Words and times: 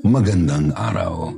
Magandang 0.00 0.72
araw. 0.72 1.28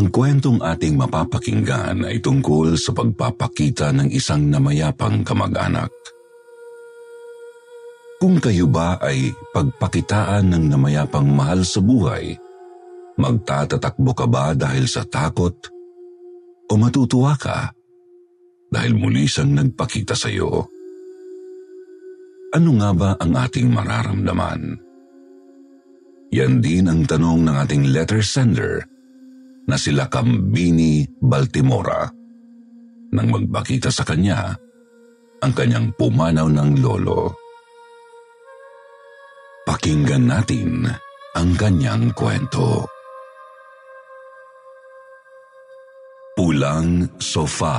Ang 0.00 0.06
kwentong 0.08 0.64
ating 0.64 0.96
mapapakinggan 0.96 2.08
ay 2.08 2.24
tungkol 2.24 2.80
sa 2.80 2.96
pagpapakita 2.96 3.92
ng 3.92 4.08
isang 4.08 4.48
namayapang 4.48 5.20
kamag-anak. 5.28 5.92
Kung 8.16 8.40
kayo 8.40 8.64
ba 8.64 8.96
ay 8.96 9.28
pagpakitaan 9.52 10.56
ng 10.56 10.64
namayapang 10.72 11.28
mahal 11.28 11.68
sa 11.68 11.84
buhay, 11.84 12.32
magtatatakbo 13.20 14.16
ka 14.16 14.24
ba 14.24 14.56
dahil 14.56 14.88
sa 14.88 15.04
takot 15.04 15.68
o 16.64 16.72
matutuwa 16.80 17.36
ka 17.36 17.76
dahil 18.72 18.96
muli 18.96 19.28
siyang 19.28 19.52
nagpakita 19.52 20.16
sa 20.16 20.32
iyo? 20.32 20.64
Ano 22.56 22.70
nga 22.80 22.90
ba 22.96 23.10
ang 23.20 23.36
ating 23.36 23.68
mararamdaman? 23.68 24.83
Yan 26.34 26.58
din 26.58 26.90
ang 26.90 27.06
tanong 27.06 27.46
ng 27.46 27.56
ating 27.62 27.94
letter 27.94 28.18
sender 28.18 28.82
na 29.70 29.78
sila 29.78 30.10
Kambini 30.10 31.06
Baltimora 31.22 32.10
nang 33.14 33.30
magpakita 33.30 33.94
sa 33.94 34.02
kanya 34.02 34.50
ang 35.38 35.52
kanyang 35.54 35.94
pumanaw 35.94 36.50
ng 36.50 36.82
lolo. 36.82 37.38
Pakinggan 39.62 40.26
natin 40.26 40.90
ang 41.38 41.54
kanyang 41.54 42.10
kwento. 42.10 42.82
Pulang 46.34 47.14
Sofa 47.22 47.78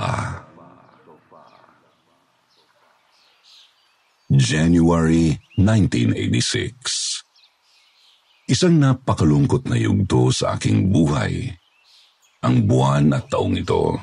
January 4.31 5.36
1986 5.59 7.25
Isang 8.45 8.77
napakalungkot 8.77 9.65
na 9.65 9.73
yugto 9.73 10.29
sa 10.29 10.53
aking 10.53 10.93
buhay. 10.93 11.49
Ang 12.45 12.69
buwan 12.69 13.09
at 13.17 13.25
taong 13.25 13.57
ito. 13.57 13.97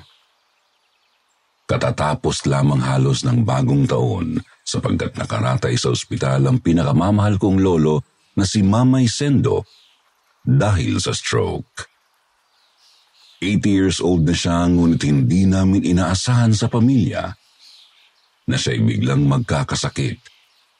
Katatapos 1.62 2.50
lamang 2.50 2.82
halos 2.82 3.22
ng 3.22 3.46
bagong 3.46 3.86
taon 3.86 4.42
sapagkat 4.66 5.14
nakaratay 5.14 5.78
sa 5.78 5.94
ospital 5.94 6.42
ang 6.50 6.58
pinakamamahal 6.58 7.38
kong 7.38 7.62
lolo 7.62 8.02
na 8.34 8.42
si 8.42 8.66
Mamay 8.66 9.06
Sendo 9.06 9.62
dahil 10.42 10.98
sa 10.98 11.14
stroke. 11.14 11.86
80 13.38 13.62
years 13.62 13.98
old 14.02 14.26
na 14.26 14.34
siya 14.34 14.66
ngunit 14.66 15.06
hindi 15.06 15.46
namin 15.46 15.86
inaasahan 15.86 16.50
sa 16.50 16.66
pamilya 16.66 17.30
na 18.50 18.56
siya'y 18.58 18.82
biglang 18.82 19.22
magkakasakit 19.22 20.18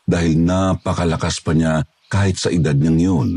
dahil 0.03 0.35
napakalakas 0.35 1.39
pa 1.47 1.55
niya 1.55 1.87
kahit 2.13 2.37
sa 2.37 2.53
edad 2.53 2.77
niyang 2.77 3.01
yun. 3.01 3.31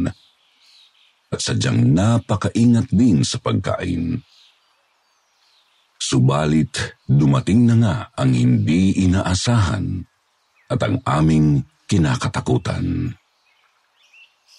At 1.31 1.39
sadyang 1.39 1.95
napakaingat 1.95 2.91
din 2.91 3.23
sa 3.23 3.39
pagkain. 3.39 4.19
Subalit 5.95 6.99
dumating 7.07 7.71
na 7.71 7.75
nga 7.79 7.95
ang 8.19 8.35
hindi 8.35 8.91
inaasahan 9.07 10.03
at 10.67 10.79
ang 10.83 10.99
aming 11.07 11.63
kinakatakutan. 11.87 13.15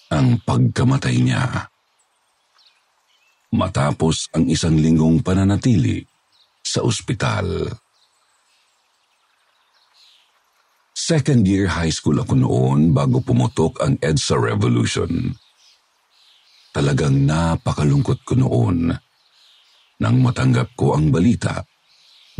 Ang 0.09 0.27
pagkamatay 0.41 1.15
niya. 1.21 1.69
Matapos 3.53 4.33
ang 4.33 4.49
isang 4.49 4.75
linggong 4.75 5.21
pananatili 5.23 6.03
sa 6.65 6.83
ospital. 6.83 7.71
Second 11.07 11.47
year 11.47 11.71
high 11.71 11.87
school 11.87 12.19
ako 12.19 12.35
noon 12.35 12.91
bago 12.91 13.23
pumutok 13.23 13.79
ang 13.79 13.95
EDSA 14.03 14.43
Revolution. 14.43 15.31
Talagang 16.75 17.23
napakalungkot 17.23 18.27
ko 18.27 18.35
noon 18.35 18.91
nang 20.03 20.17
matanggap 20.19 20.75
ko 20.75 20.99
ang 20.99 21.07
balita 21.07 21.63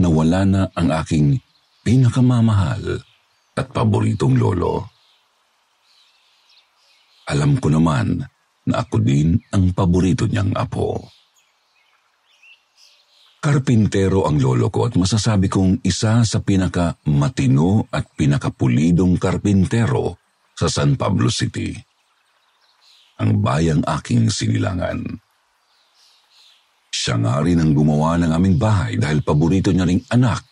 na 0.03 0.11
wala 0.11 0.43
na 0.43 0.61
ang 0.75 0.91
aking 0.99 1.39
pinakamamahal 1.79 2.99
at 3.55 3.71
paboritong 3.71 4.35
lolo. 4.35 4.83
Alam 7.31 7.63
ko 7.63 7.71
naman 7.71 8.19
na 8.67 8.83
ako 8.83 8.99
din 8.99 9.39
ang 9.55 9.71
paborito 9.71 10.27
niyang 10.27 10.51
apo. 10.59 11.07
Karpintero 13.47 14.27
ang 14.27 14.43
lolo 14.43 14.67
ko 14.67 14.91
at 14.91 14.99
masasabi 14.99 15.47
kong 15.47 15.79
isa 15.87 16.19
sa 16.27 16.43
pinaka 16.43 16.99
matino 17.07 17.87
at 17.95 18.11
pinakapulidong 18.11 19.15
karpintero 19.15 20.19
sa 20.51 20.67
San 20.67 20.99
Pablo 20.99 21.31
City. 21.31 21.71
Ang 23.23 23.39
bayang 23.39 23.87
aking 23.87 24.27
sinilangan. 24.27 24.99
Siya 26.91 27.15
nga 27.23 27.39
rin 27.39 27.63
ang 27.63 27.71
gumawa 27.71 28.19
ng 28.19 28.35
aming 28.35 28.59
bahay 28.59 28.99
dahil 28.99 29.23
paborito 29.23 29.71
niya 29.71 29.87
ring 29.87 30.03
anak, 30.11 30.43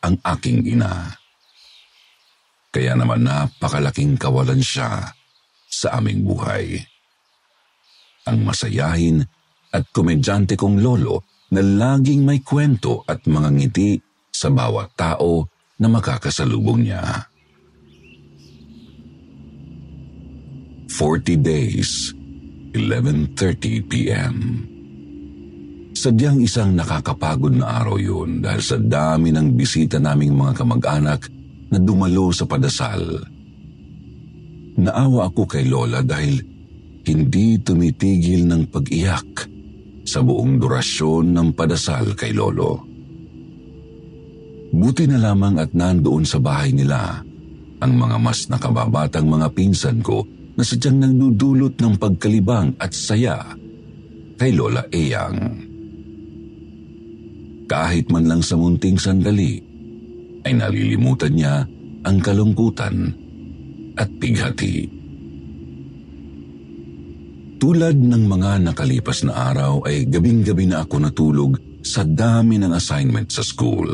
ang 0.00 0.16
aking 0.24 0.72
ina. 0.72 1.04
Kaya 2.72 2.96
naman 2.96 3.28
napakalaking 3.28 4.16
kawalan 4.16 4.64
siya 4.64 5.04
sa 5.68 6.00
aming 6.00 6.24
buhay. 6.24 6.80
Ang 8.24 8.40
masayahin 8.40 9.20
at 9.68 9.84
komedyante 9.92 10.56
kong 10.56 10.80
lolo 10.80 11.29
na 11.50 11.60
laging 11.62 12.22
may 12.22 12.40
kwento 12.40 13.02
at 13.10 13.26
mga 13.26 13.48
ngiti 13.50 13.98
sa 14.30 14.48
bawat 14.48 14.94
tao 14.94 15.50
na 15.82 15.86
makakasalubong 15.90 16.86
niya. 16.86 17.26
40 20.90 21.40
days, 21.40 22.12
11.30 22.76 23.90
p.m. 23.90 24.36
Sadyang 25.96 26.38
isang 26.44 26.76
nakakapagod 26.76 27.56
na 27.56 27.82
araw 27.82 27.98
yun 27.98 28.44
dahil 28.44 28.62
sa 28.62 28.78
dami 28.78 29.34
ng 29.34 29.58
bisita 29.58 29.98
naming 29.98 30.36
mga 30.36 30.62
kamag-anak 30.62 31.26
na 31.70 31.78
dumalo 31.82 32.30
sa 32.30 32.46
padasal. 32.46 33.26
Naawa 34.80 35.28
ako 35.28 35.42
kay 35.50 35.66
Lola 35.66 36.00
dahil 36.00 36.40
hindi 37.04 37.58
tumitigil 37.58 38.46
ng 38.46 38.62
pag-iyak 38.70 39.49
sa 40.10 40.26
buong 40.26 40.58
durasyon 40.58 41.30
ng 41.30 41.48
padasal 41.54 42.18
kay 42.18 42.34
Lolo. 42.34 42.82
Buti 44.74 45.06
na 45.06 45.22
lamang 45.22 45.62
at 45.62 45.70
nandoon 45.70 46.26
sa 46.26 46.42
bahay 46.42 46.74
nila 46.74 47.22
ang 47.78 47.92
mga 47.94 48.16
mas 48.18 48.50
nakababatang 48.50 49.30
mga 49.30 49.54
pinsan 49.54 50.02
ko 50.02 50.26
na 50.58 50.66
sadyang 50.66 50.98
nagdudulot 50.98 51.78
ng 51.78 51.94
pagkalibang 51.94 52.74
at 52.82 52.90
saya 52.90 53.38
kay 54.34 54.50
Lola 54.50 54.82
Eyang. 54.90 55.38
Kahit 57.70 58.10
man 58.10 58.26
lang 58.26 58.42
sa 58.42 58.58
munting 58.58 58.98
sandali, 58.98 59.62
ay 60.42 60.58
nalilimutan 60.58 61.38
niya 61.38 61.62
ang 62.02 62.18
kalungkutan 62.18 63.14
at 63.94 64.10
pighati. 64.18 64.99
Tulad 67.60 67.92
ng 67.92 68.24
mga 68.24 68.72
nakalipas 68.72 69.20
na 69.20 69.52
araw 69.52 69.84
ay 69.84 70.08
gabing-gabi 70.08 70.64
na 70.64 70.80
ako 70.80 70.96
natulog 70.96 71.52
sa 71.84 72.08
dami 72.08 72.56
ng 72.56 72.72
assignment 72.72 73.28
sa 73.28 73.44
school. 73.44 73.92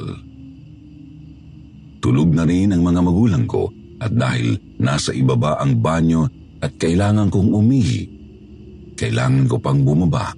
Tulog 1.98 2.30
na 2.30 2.46
rin 2.46 2.70
ang 2.70 2.86
mga 2.86 3.02
magulang 3.02 3.42
ko 3.42 3.66
at 3.98 4.14
dahil 4.14 4.78
nasa 4.78 5.10
ibaba 5.10 5.58
ang 5.58 5.82
banyo 5.82 6.30
at 6.62 6.78
kailangan 6.78 7.26
kong 7.26 7.50
umihi, 7.50 8.02
kailangan 8.94 9.50
ko 9.50 9.58
pang 9.58 9.82
bumaba 9.82 10.30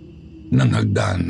ng 0.49 0.71
hagdan. 0.73 1.23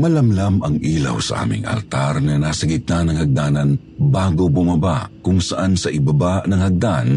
Malamlam 0.00 0.64
ang 0.64 0.80
ilaw 0.80 1.20
sa 1.20 1.44
aming 1.44 1.68
altar 1.68 2.24
na 2.24 2.40
nasa 2.40 2.64
gitna 2.64 3.04
ng 3.04 3.20
hagdanan 3.20 3.76
bago 4.00 4.48
bumaba 4.48 5.12
kung 5.20 5.44
saan 5.44 5.76
sa 5.76 5.92
ibaba 5.92 6.40
ng 6.48 6.56
hagdan 6.56 7.08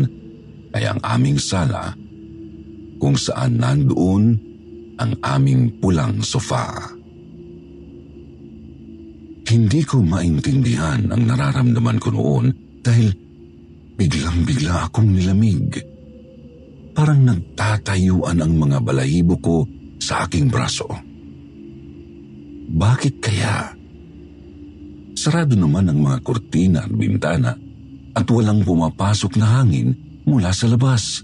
ay 0.71 0.83
ang 0.87 0.99
aming 1.03 1.37
sala 1.39 1.91
kung 3.01 3.17
saan 3.17 3.57
nandoon 3.57 4.23
ang 5.01 5.11
aming 5.25 5.81
pulang 5.81 6.21
sofa. 6.21 6.93
Hindi 9.51 9.81
ko 9.83 9.99
maintindihan 9.99 11.09
ang 11.11 11.27
nararamdaman 11.27 11.97
ko 11.97 12.09
noon 12.13 12.45
dahil 12.79 13.09
biglang-bigla 13.97 14.87
akong 14.87 15.11
nilamig. 15.11 15.81
Parang 16.95 17.25
nagtatayuan 17.25 18.39
ang 18.39 18.53
mga 18.55 18.77
balahibo 18.79 19.35
ko 19.41 19.65
sa 19.97 20.23
aking 20.29 20.47
braso. 20.47 20.87
Bakit 22.71 23.15
kaya? 23.19 23.75
Sarado 25.17 25.57
naman 25.59 25.91
ang 25.91 25.99
mga 25.99 26.17
kurtina 26.23 26.87
at 26.87 26.93
bintana 26.93 27.51
at 28.15 28.25
walang 28.31 28.63
pumapasok 28.63 29.35
na 29.35 29.59
hangin 29.59 30.10
mula 30.25 30.51
sa 30.53 30.69
labas. 30.69 31.23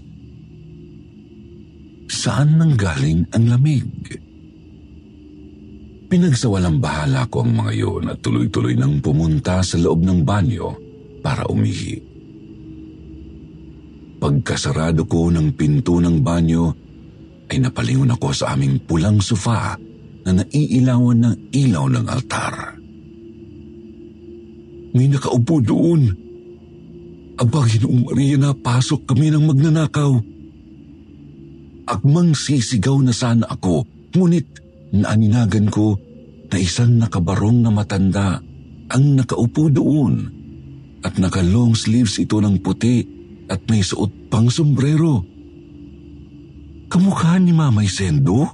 Saan 2.08 2.56
nanggaling 2.56 3.28
ang 3.36 3.44
lamig? 3.46 3.86
Pinagsawalang 6.08 6.80
bahala 6.80 7.28
ko 7.28 7.44
ang 7.44 7.52
mga 7.52 7.72
yun 7.76 8.04
at 8.08 8.18
tuloy-tuloy 8.24 8.72
nang 8.72 9.04
pumunta 9.04 9.60
sa 9.60 9.76
loob 9.76 10.00
ng 10.02 10.24
banyo 10.24 10.72
para 11.20 11.44
umihi. 11.52 12.00
Pagkasarado 14.18 15.04
ko 15.04 15.30
ng 15.30 15.54
pinto 15.54 16.00
ng 16.00 16.18
banyo, 16.24 16.74
ay 17.48 17.64
napalingon 17.64 18.12
ako 18.12 18.28
sa 18.34 18.52
aming 18.56 18.76
pulang 18.84 19.20
sofa 19.24 19.76
na 20.28 20.30
naiilawan 20.36 21.24
ng 21.24 21.34
ilaw 21.54 21.86
ng 21.88 22.06
altar. 22.08 22.76
May 24.92 25.08
nakaupo 25.08 25.60
doon. 25.64 26.27
Aba, 27.38 27.62
Ginoong 27.70 28.10
Maria, 28.10 28.34
napasok 28.34 29.06
kami 29.06 29.30
ng 29.30 29.46
magnanakaw. 29.46 30.10
Akmang 31.86 32.34
sisigaw 32.34 32.98
na 32.98 33.14
sana 33.14 33.46
ako, 33.46 33.86
ngunit 34.10 34.58
naaninagan 34.90 35.70
ko 35.70 35.94
na 36.50 36.56
isang 36.58 36.98
nakabarong 36.98 37.62
na 37.62 37.70
matanda 37.70 38.42
ang 38.90 39.04
nakaupo 39.14 39.70
doon 39.70 40.26
at 41.06 41.14
naka-long 41.14 41.78
sleeves 41.78 42.18
ito 42.18 42.42
ng 42.42 42.58
puti 42.58 43.06
at 43.46 43.62
may 43.70 43.86
suot 43.86 44.26
pang 44.26 44.50
sombrero. 44.50 45.22
Kamukha 46.90 47.38
ni 47.38 47.54
Mamay 47.54 47.86
Sendo? 47.86 48.50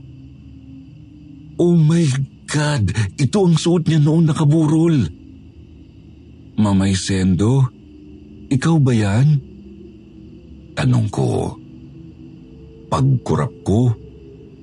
Oh 1.57 1.75
my 1.79 2.05
God! 2.51 2.93
Ito 3.17 3.39
ang 3.49 3.57
suot 3.57 3.89
niya 3.89 4.03
noong 4.03 4.29
nakaburol. 4.29 5.09
Mamay 6.61 6.93
Sendo? 6.99 7.71
Ikaw 8.55 8.77
ba 8.79 8.93
yan? 8.95 9.29
Tanong 10.79 11.11
ko. 11.11 11.59
Pagkurap 12.87 13.51
ko, 13.67 13.91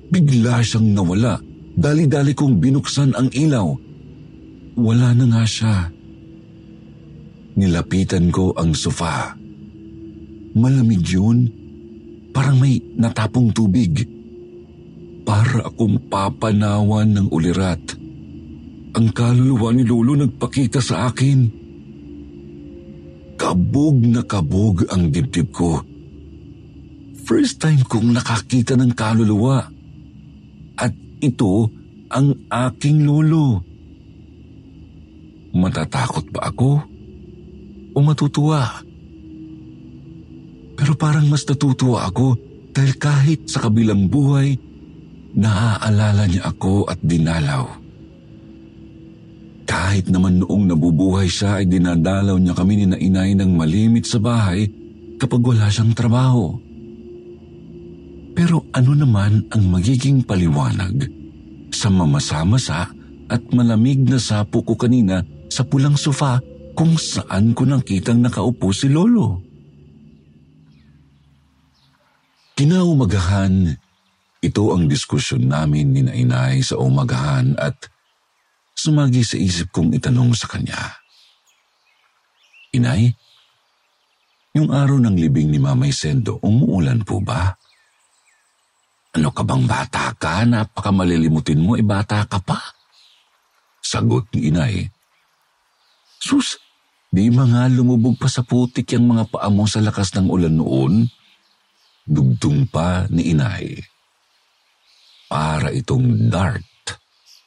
bigla 0.08 0.64
siyang 0.64 0.96
nawala. 0.96 1.36
Dali-dali 1.76 2.32
kong 2.32 2.56
binuksan 2.56 3.12
ang 3.12 3.28
ilaw. 3.28 3.68
Wala 4.80 5.12
na 5.12 5.24
nga 5.28 5.44
siya. 5.44 5.92
Nilapitan 7.52 8.32
ko 8.32 8.56
ang 8.56 8.72
sofa. 8.72 9.36
Malamig 10.56 11.04
yun. 11.04 11.52
Parang 12.32 12.56
may 12.56 12.80
natapong 12.96 13.52
tubig. 13.52 14.08
Para 15.28 15.68
akong 15.68 16.08
papanawan 16.08 17.12
ng 17.12 17.28
ulirat. 17.28 17.84
Ang 18.96 19.06
kaluluwa 19.12 19.72
ni 19.76 19.84
Lolo 19.84 20.16
nagpakita 20.16 20.80
sa 20.80 21.12
akin. 21.12 21.61
Kabog 23.42 23.98
na 24.06 24.22
kabog 24.22 24.86
ang 24.94 25.10
dibdib 25.10 25.50
ko. 25.50 25.82
First 27.26 27.58
time 27.58 27.82
kong 27.82 28.14
nakakita 28.14 28.78
ng 28.78 28.94
kaluluwa. 28.94 29.66
At 30.78 30.94
ito 31.18 31.66
ang 32.06 32.38
aking 32.46 33.02
lolo. 33.02 33.66
Matatakot 35.58 36.30
ba 36.30 36.54
ako? 36.54 36.86
O 37.92 37.98
matutuwa? 37.98 38.78
Pero 40.78 40.94
parang 40.94 41.26
mas 41.26 41.42
natutuwa 41.42 42.06
ako 42.06 42.38
dahil 42.70 42.94
kahit 42.94 43.50
sa 43.50 43.66
kabilang 43.66 44.06
buhay, 44.06 44.54
naaalala 45.34 46.30
niya 46.30 46.46
ako 46.46 46.86
at 46.86 47.02
dinalaw. 47.02 47.81
Kahit 49.66 50.10
naman 50.10 50.42
noong 50.42 50.74
nabubuhay 50.74 51.30
siya 51.30 51.62
ay 51.62 51.70
dinadalaw 51.70 52.34
niya 52.38 52.54
kami 52.56 52.82
ni 52.82 52.86
nainay 52.90 53.38
ng 53.38 53.52
malimit 53.54 54.04
sa 54.08 54.18
bahay 54.18 54.66
kapag 55.18 55.42
wala 55.42 55.70
siyang 55.70 55.94
trabaho. 55.94 56.58
Pero 58.32 58.64
ano 58.72 58.92
naman 58.96 59.46
ang 59.52 59.64
magiging 59.68 60.24
paliwanag 60.24 61.06
sa 61.70 61.92
mamasa-masa 61.92 62.90
at 63.28 63.42
malamig 63.52 64.02
na 64.02 64.18
sapo 64.18 64.64
ko 64.64 64.74
kanina 64.74 65.22
sa 65.52 65.62
pulang 65.64 65.94
sofa 65.94 66.40
kung 66.72 66.96
saan 66.96 67.52
ko 67.52 67.68
nakitang 67.68 68.24
nakaupo 68.24 68.72
si 68.72 68.88
Lolo? 68.88 69.44
Kinaumagahan, 72.56 73.72
ito 74.42 74.64
ang 74.74 74.90
diskusyon 74.90 75.48
namin 75.48 75.92
ni 75.94 76.00
Nainay 76.04 76.60
sa 76.60 76.76
umagahan 76.80 77.56
at 77.56 77.88
sumagi 78.82 79.22
sa 79.22 79.38
isip 79.38 79.70
kong 79.70 79.94
itanong 79.94 80.34
sa 80.34 80.50
kanya. 80.50 80.98
Inay, 82.74 83.14
yung 84.58 84.74
araw 84.74 84.98
ng 84.98 85.14
libing 85.14 85.54
ni 85.54 85.62
Mamay 85.62 85.94
Sendo, 85.94 86.42
umuulan 86.42 87.06
po 87.06 87.22
ba? 87.22 87.54
Ano 89.14 89.30
ka 89.30 89.46
bang 89.46 89.64
bata 89.68 90.10
ka? 90.18 90.42
Napakamalilimutin 90.42 91.62
mo, 91.62 91.78
e 91.78 91.84
bata 91.84 92.26
ka 92.26 92.42
pa. 92.42 92.58
Sagot 93.78 94.26
ni 94.34 94.50
inay. 94.50 94.90
Sus, 96.18 96.58
di 97.12 97.28
mga 97.28 97.70
lumubog 97.70 98.18
pa 98.18 98.26
sa 98.26 98.42
putik 98.42 98.96
yung 98.96 99.14
mga 99.14 99.30
paa 99.30 99.52
mo 99.52 99.68
sa 99.68 99.84
lakas 99.84 100.16
ng 100.16 100.26
ulan 100.26 100.56
noon? 100.58 101.06
Dugtong 102.08 102.66
pa 102.66 103.06
ni 103.12 103.36
inay. 103.36 103.78
Para 105.28 105.70
itong 105.70 106.32
dart 106.32 106.71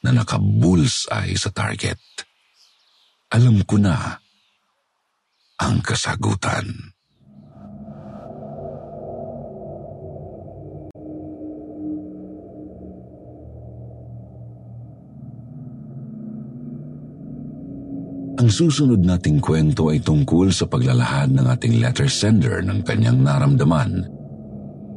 na 0.06 0.14
naka-bullseye 0.14 1.34
sa 1.34 1.50
target. 1.50 1.98
Alam 3.34 3.66
ko 3.66 3.74
na 3.74 4.14
ang 5.58 5.82
kasagutan. 5.82 6.94
Ang 18.36 18.52
susunod 18.52 19.02
nating 19.02 19.42
kwento 19.42 19.90
ay 19.90 19.98
tungkol 20.04 20.54
sa 20.54 20.70
paglalahad 20.70 21.34
ng 21.34 21.50
ating 21.50 21.82
letter 21.82 22.06
sender 22.06 22.62
ng 22.62 22.84
kanyang 22.86 23.26
naramdaman 23.26 24.06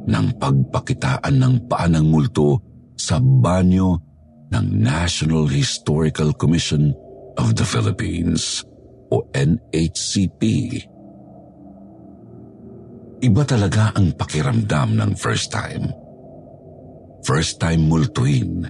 ng 0.06 0.26
pagpakitaan 0.38 1.34
ng 1.34 1.66
paanang 1.66 2.06
multo 2.06 2.62
sa 2.94 3.18
banyo 3.18 4.09
ng 4.50 4.66
National 4.82 5.46
Historical 5.46 6.34
Commission 6.34 6.90
of 7.38 7.54
the 7.54 7.62
Philippines 7.62 8.66
o 9.10 9.22
NHCP. 9.30 10.42
Iba 13.20 13.42
talaga 13.44 13.94
ang 13.94 14.16
pakiramdam 14.16 14.96
ng 14.96 15.10
first 15.14 15.52
time. 15.54 15.92
First 17.22 17.60
time 17.60 17.84
multuin. 17.84 18.64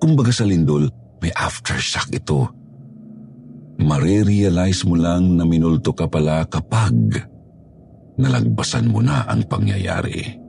Kumbaga 0.00 0.32
sa 0.32 0.48
lindol, 0.48 0.88
may 1.20 1.30
aftershock 1.30 2.08
ito. 2.10 2.48
Marirealize 3.78 4.86
mo 4.88 4.96
lang 4.96 5.36
na 5.36 5.44
minulto 5.44 5.92
ka 5.92 6.08
pala 6.08 6.46
kapag 6.48 7.20
nalagbasan 8.16 8.88
mo 8.88 9.04
na 9.04 9.28
ang 9.28 9.44
pangyayari. 9.44 10.40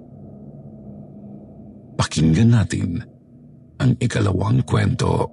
Pakinggan 2.00 2.51
natin 2.53 3.14
ang 3.79 3.91
ikalawang 4.00 4.63
kwento. 4.63 5.32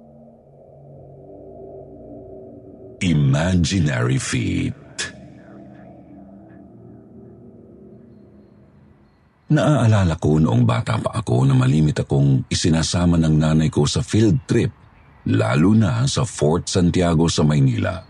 Imaginary 3.03 4.15
Feet 4.15 4.83
Naaalala 9.53 10.17
ko 10.17 10.41
noong 10.41 10.65
bata 10.65 10.97
pa 10.97 11.21
ako 11.21 11.45
na 11.45 11.53
malimit 11.53 12.01
akong 12.01 12.49
isinasama 12.49 13.21
ng 13.21 13.35
nanay 13.37 13.69
ko 13.69 13.85
sa 13.85 14.01
field 14.01 14.49
trip, 14.49 14.73
lalo 15.29 15.77
na 15.77 16.09
sa 16.09 16.25
Fort 16.25 16.65
Santiago 16.65 17.29
sa 17.29 17.45
Maynila. 17.45 18.01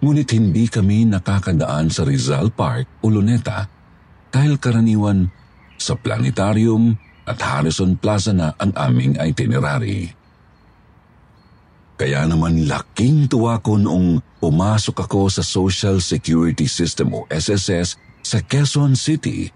Ngunit 0.00 0.32
hindi 0.32 0.64
kami 0.72 1.04
nakakadaan 1.04 1.92
sa 1.92 2.08
Rizal 2.08 2.56
Park 2.56 3.04
o 3.04 3.12
Luneta 3.12 3.68
dahil 4.32 4.56
karaniwan 4.56 5.28
sa 5.76 5.92
planetarium 5.92 6.96
at 7.26 7.38
Harrison 7.42 7.98
Plaza 7.98 8.30
na 8.30 8.54
ang 8.56 8.72
aming 8.78 9.18
itinerary. 9.18 10.14
Kaya 11.96 12.24
naman 12.28 12.70
laking 12.70 13.26
tuwa 13.26 13.58
ko 13.58 13.76
noong 13.80 14.40
pumasok 14.40 15.04
ako 15.08 15.32
sa 15.32 15.42
Social 15.42 15.98
Security 15.98 16.68
System 16.68 17.12
o 17.16 17.24
SSS 17.26 17.98
sa 18.22 18.38
Quezon 18.44 18.94
City 18.94 19.48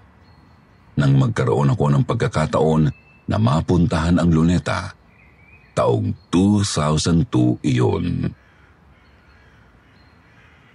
nang 0.99 1.17
magkaroon 1.17 1.73
ako 1.73 1.85
ng 1.95 2.05
pagkakataon 2.05 2.83
na 3.31 3.37
mapuntahan 3.39 4.19
ang 4.19 4.29
luneta 4.33 5.01
Taong 5.71 6.13
2002 6.29 7.63
iyon. 7.63 8.27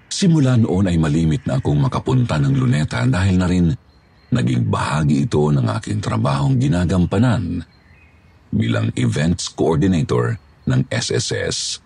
Simula 0.08 0.56
noon 0.56 0.88
ay 0.88 0.96
malimit 0.96 1.44
na 1.44 1.60
akong 1.60 1.75
makapunta 1.75 2.40
ng 2.40 2.56
luneta 2.56 3.04
dahil 3.04 3.36
na 3.36 3.48
rin 3.52 3.75
naging 4.34 4.70
bahagi 4.70 5.25
ito 5.25 5.50
ng 5.53 5.65
aking 5.77 6.01
trabahong 6.01 6.58
ginagampanan 6.58 7.65
bilang 8.50 8.89
events 8.96 9.51
coordinator 9.51 10.38
ng 10.65 10.88
SSS. 10.89 11.84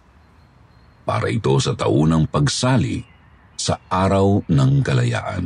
Para 1.03 1.27
ito 1.33 1.57
sa 1.57 1.73
taunang 1.73 2.29
pagsali 2.29 3.01
sa 3.57 3.81
Araw 3.89 4.45
ng 4.45 4.71
Kalayaan. 4.85 5.45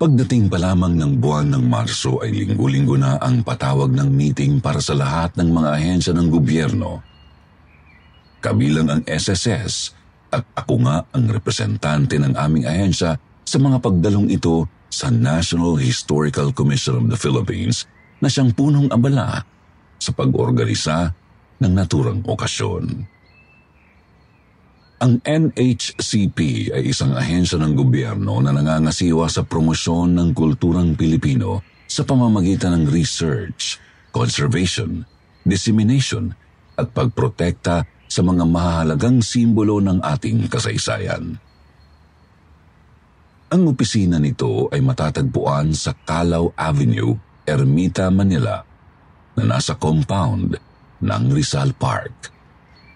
Pagdating 0.00 0.50
pa 0.50 0.58
lamang 0.58 0.98
ng 0.98 1.12
buwan 1.22 1.52
ng 1.52 1.64
Marso 1.68 2.18
ay 2.24 2.34
linggo-linggo 2.34 2.98
na 2.98 3.20
ang 3.22 3.44
patawag 3.44 3.92
ng 3.92 4.08
meeting 4.10 4.58
para 4.58 4.82
sa 4.82 4.98
lahat 4.98 5.36
ng 5.38 5.46
mga 5.46 5.68
ahensya 5.78 6.12
ng 6.16 6.26
gobyerno 6.26 7.12
kabilang 8.42 8.90
ang 8.90 9.02
SSS 9.06 9.94
at 10.34 10.42
ako 10.58 10.82
nga 10.82 11.06
ang 11.14 11.30
representante 11.30 12.18
ng 12.18 12.34
aming 12.34 12.66
ahensya 12.66 13.14
sa 13.52 13.60
mga 13.60 13.84
pagdalong 13.84 14.32
ito 14.32 14.64
sa 14.88 15.12
National 15.12 15.76
Historical 15.76 16.56
Commission 16.56 17.04
of 17.04 17.06
the 17.12 17.20
Philippines 17.20 17.84
na 18.24 18.32
siyang 18.32 18.56
punong 18.56 18.88
abala 18.88 19.44
sa 20.00 20.08
pag-organisa 20.16 21.12
ng 21.60 21.72
naturang 21.76 22.24
okasyon. 22.24 23.04
Ang 25.04 25.20
NHCP 25.20 26.72
ay 26.72 26.96
isang 26.96 27.12
ahensya 27.12 27.60
ng 27.60 27.76
gobyerno 27.76 28.40
na 28.40 28.56
nangangasiwa 28.56 29.28
sa 29.28 29.44
promosyon 29.44 30.16
ng 30.16 30.28
kulturang 30.32 30.96
Pilipino 30.96 31.60
sa 31.84 32.08
pamamagitan 32.08 32.72
ng 32.72 32.84
research, 32.88 33.76
conservation, 34.16 35.04
dissemination 35.44 36.32
at 36.80 36.88
pagprotekta 36.88 37.84
sa 38.08 38.20
mga 38.24 38.48
mahalagang 38.48 39.20
simbolo 39.20 39.76
ng 39.84 40.00
ating 40.00 40.48
kasaysayan. 40.48 41.36
Ang 43.52 43.68
opisina 43.68 44.16
nito 44.16 44.72
ay 44.72 44.80
matatagpuan 44.80 45.76
sa 45.76 45.92
Calao 45.92 46.56
Avenue, 46.56 47.12
Ermita, 47.44 48.08
Manila, 48.08 48.64
na 49.36 49.44
nasa 49.44 49.76
compound 49.76 50.56
ng 51.04 51.24
Rizal 51.28 51.76
Park. 51.76 52.32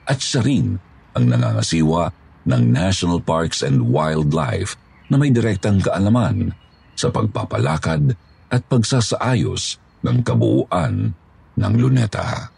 At 0.08 0.24
siya 0.24 0.40
rin 0.40 0.80
ang 1.12 1.28
nangangasiwa 1.28 2.08
ng 2.48 2.62
National 2.72 3.20
Parks 3.20 3.60
and 3.60 3.84
Wildlife 3.92 4.80
na 5.12 5.20
may 5.20 5.28
direktang 5.28 5.84
kaalaman 5.84 6.56
sa 6.96 7.12
pagpapalakad 7.12 8.16
at 8.48 8.62
pagsasaayos 8.64 9.76
ng 10.08 10.24
kabuuan 10.24 11.12
ng 11.52 11.74
luneta. 11.76 12.48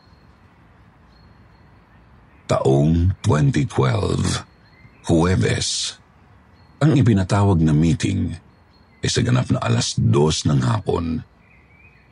Taong 2.46 3.10
2012, 3.26 5.02
Huwebes. 5.10 5.98
Ang 6.78 6.94
ipinatawag 6.94 7.58
na 7.58 7.74
meeting 7.74 8.38
ay 9.02 9.08
sa 9.10 9.22
ganap 9.22 9.50
na 9.50 9.58
alas 9.58 9.98
dos 9.98 10.46
ng 10.46 10.62
hapon. 10.62 11.22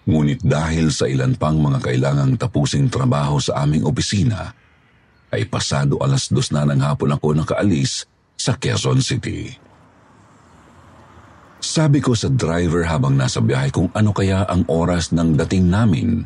Ngunit 0.07 0.43
dahil 0.43 0.91
sa 0.91 1.07
ilan 1.07 1.39
pang 1.39 1.59
mga 1.59 1.83
kailangang 1.83 2.35
tapusing 2.39 2.91
trabaho 2.91 3.39
sa 3.39 3.63
aming 3.63 3.87
opisina, 3.87 4.55
ay 5.31 5.47
pasado 5.47 5.99
alas 6.03 6.31
dos 6.31 6.51
na 6.55 6.67
ng 6.67 6.83
hapon 6.83 7.15
ako 7.15 7.35
nakaalis 7.35 8.07
sa 8.39 8.55
Quezon 8.55 9.03
City. 9.03 9.51
Sabi 11.63 11.99
ko 11.99 12.15
sa 12.15 12.31
driver 12.31 12.87
habang 12.87 13.19
nasa 13.19 13.43
biyahe 13.43 13.75
kung 13.75 13.91
ano 13.95 14.15
kaya 14.15 14.47
ang 14.47 14.63
oras 14.71 15.11
ng 15.11 15.35
dating 15.47 15.67
namin 15.67 16.23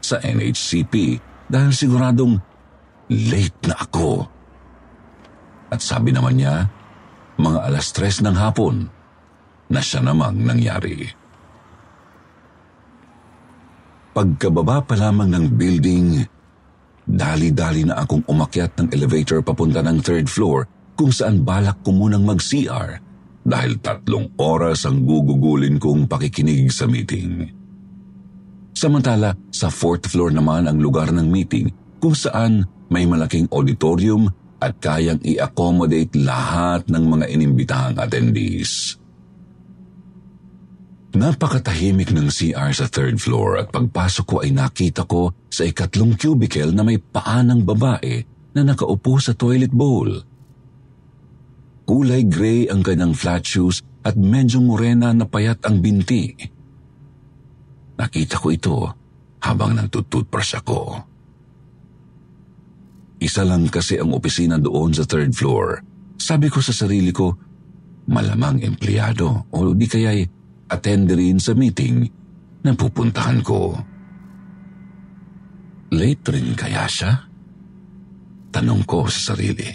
sa 0.00 0.16
NHCP 0.20 1.20
dahil 1.48 1.72
siguradong 1.72 2.40
late 3.12 3.60
na 3.68 3.76
ako. 3.76 4.24
At 5.68 5.84
sabi 5.84 6.12
naman 6.16 6.40
niya, 6.40 6.68
mga 7.42 7.60
alas 7.66 7.90
tres 7.90 8.22
ng 8.22 8.38
hapon 8.38 8.86
na 9.66 9.82
siya 9.82 10.00
namang 10.00 10.38
nangyari. 10.38 11.10
Pagkababa 14.12 14.84
pa 14.84 14.94
lamang 14.94 15.32
ng 15.32 15.46
building, 15.56 16.06
dali-dali 17.08 17.88
na 17.88 18.04
akong 18.04 18.22
umakyat 18.28 18.76
ng 18.78 18.88
elevator 18.92 19.40
papunta 19.42 19.80
ng 19.82 19.98
third 20.04 20.28
floor 20.28 20.68
kung 20.94 21.10
saan 21.10 21.42
balak 21.42 21.80
ko 21.82 21.90
munang 21.90 22.22
mag-CR 22.22 23.00
dahil 23.42 23.80
tatlong 23.82 24.30
oras 24.38 24.86
ang 24.86 25.02
gugugulin 25.02 25.80
kong 25.80 26.06
pakikinig 26.06 26.70
sa 26.70 26.86
meeting. 26.86 27.48
Samantala, 28.76 29.34
sa 29.50 29.72
fourth 29.72 30.06
floor 30.12 30.30
naman 30.30 30.68
ang 30.68 30.78
lugar 30.78 31.10
ng 31.10 31.26
meeting 31.26 31.72
kung 31.98 32.14
saan 32.14 32.68
may 32.92 33.08
malaking 33.08 33.48
auditorium 33.50 34.28
at 34.62 34.78
kayang 34.78 35.18
i-accommodate 35.26 36.14
lahat 36.22 36.86
ng 36.86 37.04
mga 37.04 37.26
inimbitahang 37.34 37.98
attendees. 37.98 38.94
Napakatahimik 41.12 42.14
ng 42.14 42.32
CR 42.32 42.72
sa 42.72 42.88
third 42.88 43.20
floor 43.20 43.60
at 43.60 43.68
pagpasok 43.68 44.24
ko 44.24 44.36
ay 44.40 44.54
nakita 44.54 45.04
ko 45.04 45.34
sa 45.52 45.68
ikatlong 45.68 46.16
cubicle 46.16 46.72
na 46.72 46.80
may 46.80 46.96
paanang 46.96 47.66
babae 47.68 48.24
na 48.56 48.64
nakaupo 48.64 49.20
sa 49.20 49.36
toilet 49.36 49.68
bowl. 49.68 50.08
Kulay 51.84 52.24
gray 52.24 52.70
ang 52.70 52.80
kanyang 52.80 53.12
flat 53.12 53.44
shoes 53.44 53.84
at 54.06 54.16
medyo 54.16 54.64
morena 54.64 55.12
na 55.12 55.28
payat 55.28 55.60
ang 55.68 55.84
binti. 55.84 56.32
Nakita 58.00 58.40
ko 58.40 58.48
ito 58.48 58.76
habang 59.44 59.76
nagtututbrush 59.76 60.64
ako. 60.64 61.11
Isa 63.22 63.46
lang 63.46 63.70
kasi 63.70 64.02
ang 64.02 64.10
opisina 64.10 64.58
doon 64.58 64.90
sa 64.90 65.06
third 65.06 65.30
floor. 65.30 65.78
Sabi 66.18 66.50
ko 66.50 66.58
sa 66.58 66.74
sarili 66.74 67.14
ko, 67.14 67.30
malamang 68.10 68.66
empleyado 68.66 69.46
o 69.54 69.70
di 69.70 69.86
kaya'y 69.86 70.26
attend 70.66 71.06
rin 71.14 71.38
sa 71.38 71.54
meeting 71.54 72.02
na 72.66 72.74
pupuntahan 72.74 73.38
ko. 73.46 73.78
Late 75.94 76.34
rin 76.34 76.50
kaya 76.58 76.82
siya? 76.90 77.14
Tanong 78.50 78.82
ko 78.82 79.06
sa 79.06 79.32
sarili. 79.32 79.70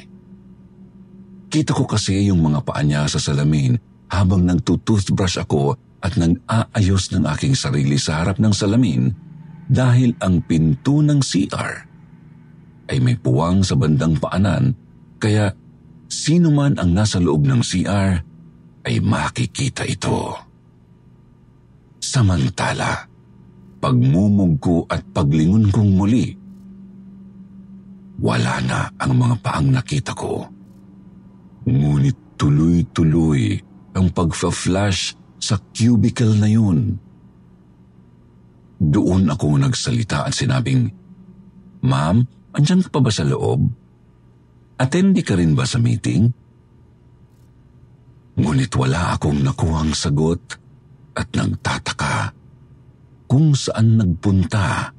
Kita 1.47 1.71
ko 1.71 1.87
kasi 1.87 2.27
yung 2.27 2.43
mga 2.43 2.67
paa 2.67 2.83
niya 2.83 3.07
sa 3.07 3.23
salamin 3.23 3.79
habang 4.11 4.43
nagtutoothbrush 4.43 5.39
ako 5.39 5.79
at 6.03 6.19
nag-aayos 6.19 7.15
ng 7.15 7.23
aking 7.31 7.55
sarili 7.55 7.95
sa 7.95 8.19
harap 8.19 8.43
ng 8.43 8.51
salamin 8.51 9.07
dahil 9.71 10.19
ang 10.19 10.43
pinto 10.43 10.99
ng 10.99 11.23
CR 11.23 11.86
ay 12.87 12.97
may 13.03 13.15
puwang 13.19 13.61
sa 13.61 13.75
bandang 13.75 14.15
paanan 14.17 14.73
kaya 15.19 15.51
sino 16.07 16.53
man 16.53 16.79
ang 16.79 16.95
nasa 16.95 17.19
loob 17.19 17.43
ng 17.43 17.61
CR 17.61 18.11
ay 18.87 18.95
makikita 19.03 19.83
ito. 19.83 20.31
Samantala, 21.99 23.03
pagmumog 23.83 24.53
ko 24.63 24.75
at 24.87 25.03
paglingon 25.11 25.67
kong 25.67 25.91
muli, 25.91 26.31
wala 28.23 28.63
na 28.63 28.79
ang 28.95 29.13
mga 29.19 29.35
paang 29.43 29.69
nakita 29.69 30.15
ko. 30.15 30.47
Ngunit 31.67 32.39
tuloy-tuloy 32.39 33.59
ang 33.97 34.07
pagfa-flash 34.13 35.17
sa 35.37 35.59
cubicle 35.75 36.33
na 36.39 36.47
yun. 36.47 36.95
Doon 38.77 39.27
ako 39.27 39.57
nagsalita 39.57 40.29
at 40.29 40.33
sinabing, 40.33 40.89
Ma'am, 41.81 42.25
Andiyan 42.57 42.81
ka 42.81 42.89
pa 42.89 43.05
ba 43.05 43.13
sa 43.13 43.21
loob? 43.21 43.69
Attende 44.81 45.21
ka 45.21 45.37
rin 45.37 45.53
ba 45.53 45.69
sa 45.69 45.77
meeting? 45.77 46.25
Ngunit 48.37 48.73
wala 48.73 49.13
akong 49.13 49.45
nakuhang 49.45 49.93
sagot 49.93 50.41
at 51.13 51.29
nagtataka 51.37 52.33
kung 53.29 53.53
saan 53.53 54.01
nagpunta 54.01 54.89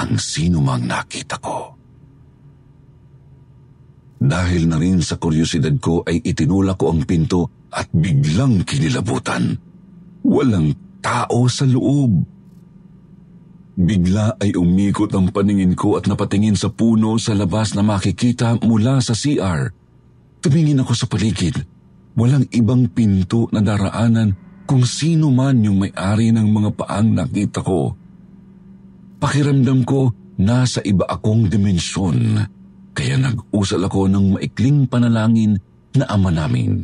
ang 0.00 0.12
sino 0.16 0.64
mang 0.64 0.88
nakita 0.88 1.36
ko. 1.40 1.76
Dahil 4.18 4.68
na 4.68 4.80
rin 4.80 5.04
sa 5.04 5.20
kuryosidad 5.20 5.76
ko 5.80 6.04
ay 6.08 6.24
itinulak 6.24 6.80
ko 6.80 6.92
ang 6.92 7.04
pinto 7.04 7.68
at 7.68 7.88
biglang 7.92 8.64
kinilabutan. 8.64 9.56
Walang 10.24 11.00
tao 11.04 11.48
sa 11.52 11.68
loob. 11.68 12.37
Bigla 13.78 14.34
ay 14.42 14.58
umikot 14.58 15.14
ang 15.14 15.30
paningin 15.30 15.78
ko 15.78 15.94
at 15.94 16.10
napatingin 16.10 16.58
sa 16.58 16.66
puno 16.66 17.14
sa 17.14 17.30
labas 17.38 17.78
na 17.78 17.86
makikita 17.86 18.58
mula 18.58 18.98
sa 18.98 19.14
CR. 19.14 19.70
Tumingin 20.42 20.82
ako 20.82 20.92
sa 20.98 21.06
paligid. 21.06 21.62
Walang 22.18 22.50
ibang 22.50 22.90
pinto 22.90 23.46
na 23.54 23.62
daraanan 23.62 24.34
kung 24.66 24.82
sino 24.82 25.30
man 25.30 25.62
yung 25.62 25.86
may-ari 25.86 26.34
ng 26.34 26.50
mga 26.50 26.70
paang 26.74 27.14
nakita 27.14 27.62
ko. 27.62 27.94
Pakiramdam 29.22 29.86
ko 29.86 30.10
nasa 30.42 30.82
iba 30.82 31.06
akong 31.06 31.46
dimensyon, 31.46 32.34
kaya 32.98 33.14
nag-usal 33.14 33.86
ako 33.86 34.10
ng 34.10 34.26
maikling 34.34 34.90
panalangin 34.90 35.54
na 35.94 36.10
ama 36.10 36.34
namin. 36.34 36.82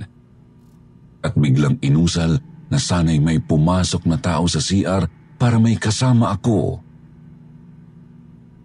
At 1.26 1.34
biglang 1.34 1.82
inusal 1.82 2.38
na 2.70 2.78
sana'y 2.78 3.18
may 3.18 3.42
pumasok 3.42 4.06
na 4.06 4.14
tao 4.14 4.46
sa 4.46 4.62
CR 4.62 5.10
para 5.34 5.58
may 5.58 5.74
kasama 5.74 6.30
ako. 6.30 6.83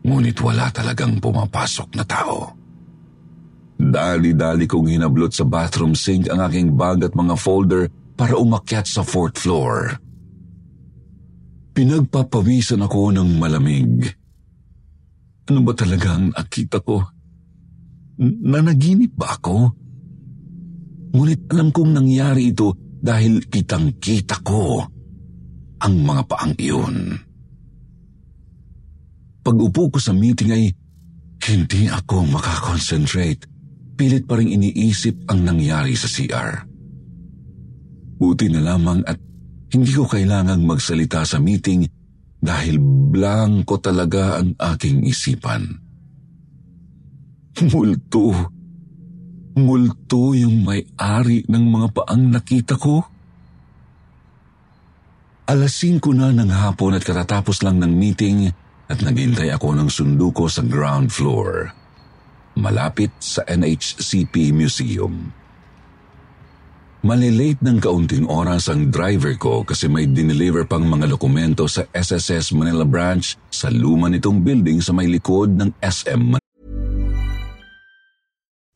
Ngunit 0.09 0.41
wala 0.41 0.73
talagang 0.73 1.21
pumapasok 1.21 1.93
na 1.93 2.01
tao. 2.01 2.49
Dali-dali 3.77 4.65
kong 4.65 4.89
hinablot 4.89 5.31
sa 5.31 5.45
bathroom 5.45 5.93
sink 5.93 6.27
ang 6.33 6.41
aking 6.41 6.73
bag 6.73 7.05
at 7.05 7.13
mga 7.13 7.37
folder 7.37 7.85
para 8.17 8.35
umakyat 8.35 8.89
sa 8.89 9.05
fourth 9.05 9.37
floor. 9.37 10.01
Pinagpapawisan 11.77 12.81
ako 12.81 13.13
ng 13.13 13.37
malamig. 13.37 14.09
Ano 15.47 15.61
ba 15.61 15.77
talaga 15.77 16.17
ang 16.17 16.33
nakita 16.33 16.81
ko? 16.81 17.05
Nanaginip 18.19 19.13
ba 19.13 19.37
ako? 19.37 19.57
Ngunit 21.15 21.47
alam 21.53 21.69
kong 21.69 21.91
nangyari 21.95 22.51
ito 22.51 22.75
dahil 22.99 23.45
kitang-kita 23.47 24.41
ko 24.43 24.83
ang 25.79 25.93
mga 26.03 26.23
paang 26.27 26.53
iyon. 26.59 27.28
Pag-upo 29.39 29.87
ko 29.93 29.97
sa 29.97 30.11
meeting 30.11 30.51
ay 30.51 30.63
hindi 31.47 31.87
ako 31.87 32.27
makakonsentrate. 32.27 33.47
Pilit 33.95 34.23
pa 34.27 34.39
rin 34.39 34.51
iniisip 34.51 35.27
ang 35.31 35.47
nangyari 35.47 35.95
sa 35.95 36.07
CR. 36.07 36.67
Buti 38.19 38.51
na 38.51 38.61
lamang 38.63 39.03
at 39.07 39.15
hindi 39.71 39.91
ko 39.95 40.03
kailangang 40.07 40.67
magsalita 40.67 41.23
sa 41.23 41.39
meeting 41.39 41.87
dahil 42.39 42.79
blanko 43.11 43.79
talaga 43.79 44.39
ang 44.39 44.55
aking 44.55 45.07
isipan. 45.07 45.67
Multo. 47.67 48.31
Multo 49.59 50.31
yung 50.35 50.63
may-ari 50.63 51.43
ng 51.47 51.63
mga 51.67 51.87
paang 51.91 52.23
nakita 52.31 52.79
ko. 52.79 53.03
Alas 55.49 55.81
5 55.81 55.99
na 56.15 56.31
ng 56.31 56.51
hapon 56.53 56.95
at 56.95 57.03
katatapos 57.03 57.65
lang 57.65 57.81
ng 57.81 57.91
meeting 57.91 58.53
at 58.89 59.05
naghintay 59.05 59.53
ako 59.53 59.77
ng 59.77 59.89
sundo 59.89 60.33
ko 60.33 60.49
sa 60.49 60.65
ground 60.65 61.13
floor, 61.13 61.69
malapit 62.57 63.13
sa 63.21 63.45
NHCP 63.45 64.49
Museum. 64.49 65.29
Malilate 66.99 67.63
ng 67.63 67.79
kaunting 67.79 68.27
oras 68.27 68.67
ang 68.67 68.91
driver 68.91 69.31
ko 69.39 69.63
kasi 69.63 69.87
may 69.87 70.03
dineliver 70.03 70.67
pang 70.67 70.83
mga 70.83 71.07
dokumento 71.15 71.63
sa 71.63 71.87
SSS 71.95 72.51
Manila 72.51 72.83
Branch 72.83 73.23
sa 73.47 73.71
luma 73.71 74.11
nitong 74.11 74.43
building 74.43 74.83
sa 74.83 74.91
may 74.91 75.07
likod 75.07 75.55
ng 75.55 75.71
SM 75.79 76.35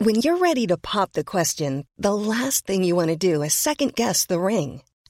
When 0.03 0.20
you're 0.20 0.39
ready 0.39 0.67
to 0.67 0.75
pop 0.75 1.15
the 1.15 1.24
question, 1.24 1.88
the 1.96 2.12
last 2.12 2.67
thing 2.67 2.84
you 2.84 2.91
want 2.91 3.08
to 3.08 3.15
do 3.15 3.39
is 3.39 3.55
second 3.55 3.96
guess 3.96 4.27
the 4.27 4.36
ring. 4.36 4.84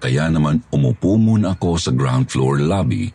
Kaya 0.00 0.32
naman 0.32 0.64
umupo 0.72 1.20
muna 1.20 1.52
ako 1.52 1.76
sa 1.76 1.92
ground 1.92 2.32
floor 2.32 2.64
lobby 2.64 3.12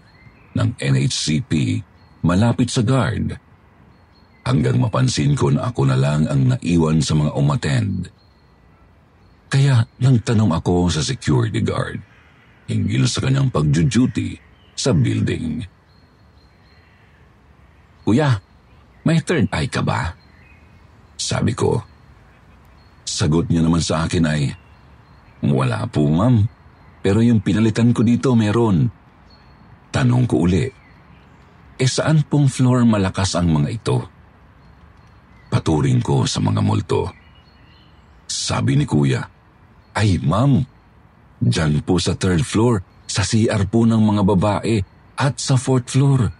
ng 0.53 0.77
NHCP 0.77 1.81
malapit 2.21 2.69
sa 2.69 2.85
guard 2.85 3.33
hanggang 4.45 4.77
mapansin 4.77 5.33
ko 5.33 5.49
na 5.49 5.73
ako 5.73 5.89
na 5.89 5.97
lang 5.97 6.29
ang 6.29 6.53
naiwan 6.53 7.01
sa 7.01 7.17
mga 7.17 7.33
umattend. 7.33 8.13
Kaya 9.49 9.81
nang 9.97 10.21
tanong 10.21 10.53
ako 10.53 10.93
sa 10.93 11.01
security 11.01 11.65
guard 11.65 11.97
hinggil 12.69 13.09
sa 13.09 13.25
kanyang 13.25 13.49
pagjuduty 13.49 14.37
sa 14.77 14.93
building. 14.93 15.65
Kuya, 18.05 18.37
may 19.01 19.17
third 19.25 19.49
eye 19.49 19.69
ka 19.69 19.81
ba? 19.81 20.13
Sabi 21.17 21.57
ko. 21.57 21.81
Sagot 23.05 23.49
niya 23.49 23.65
naman 23.65 23.81
sa 23.81 24.05
akin 24.05 24.25
ay, 24.29 24.53
wala 25.45 25.85
po, 25.89 26.05
ma'am. 26.09 26.45
Pero 27.05 27.21
yung 27.21 27.37
pinalitan 27.37 27.93
ko 27.93 28.01
dito 28.01 28.33
meron. 28.33 28.89
Tanong 29.93 30.25
ko 30.25 30.49
uli. 30.49 30.65
E 31.77 31.85
saan 31.85 32.25
pong 32.25 32.49
floor 32.49 32.81
malakas 32.81 33.37
ang 33.37 33.53
mga 33.53 33.69
ito? 33.69 33.97
Paturing 35.53 36.01
ko 36.01 36.25
sa 36.25 36.41
mga 36.41 36.65
multo. 36.65 37.13
Sabi 38.25 38.73
ni 38.73 38.89
kuya, 38.89 39.21
ay 39.93 40.17
ma'am, 40.17 40.65
dyan 41.37 41.85
po 41.85 42.01
sa 42.01 42.17
third 42.17 42.41
floor, 42.41 42.81
sa 43.05 43.21
CR 43.21 43.69
po 43.69 43.85
ng 43.85 44.01
mga 44.01 44.23
babae 44.25 44.81
at 45.13 45.37
sa 45.37 45.61
fourth 45.61 45.93
floor. 45.93 46.33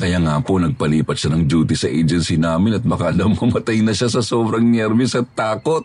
Kaya 0.00 0.16
nga 0.16 0.40
po 0.40 0.56
nagpalipat 0.56 1.12
siya 1.12 1.36
ng 1.36 1.44
duty 1.44 1.76
sa 1.76 1.92
agency 1.92 2.40
namin 2.40 2.80
at 2.80 2.84
baka 2.88 3.12
daw 3.12 3.28
mamatay 3.36 3.84
na 3.84 3.92
siya 3.92 4.08
sa 4.08 4.24
sobrang 4.24 4.64
nervous 4.64 5.12
at 5.12 5.28
takot. 5.36 5.84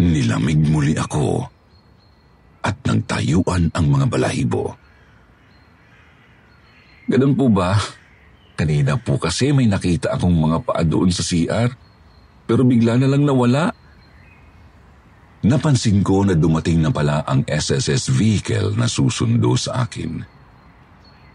Nilamig 0.00 0.64
muli 0.64 0.96
ako 0.96 1.55
at 2.66 2.74
nagtayuan 2.82 3.70
ang 3.70 3.86
mga 3.86 4.10
balahibo. 4.10 4.74
Ganun 7.06 7.38
po 7.38 7.46
ba? 7.46 7.78
Kanina 8.58 8.98
po 8.98 9.14
kasi 9.14 9.54
may 9.54 9.70
nakita 9.70 10.18
akong 10.18 10.34
mga 10.34 10.58
paa 10.66 10.82
doon 10.82 11.14
sa 11.14 11.22
CR 11.22 11.70
pero 12.50 12.66
bigla 12.66 12.98
na 12.98 13.06
lang 13.06 13.22
nawala. 13.22 13.70
Napansin 15.46 16.02
ko 16.02 16.26
na 16.26 16.34
dumating 16.34 16.82
na 16.82 16.90
pala 16.90 17.22
ang 17.22 17.46
SSS 17.46 18.10
vehicle 18.10 18.74
na 18.74 18.90
susundo 18.90 19.54
sa 19.54 19.86
akin. 19.86 20.18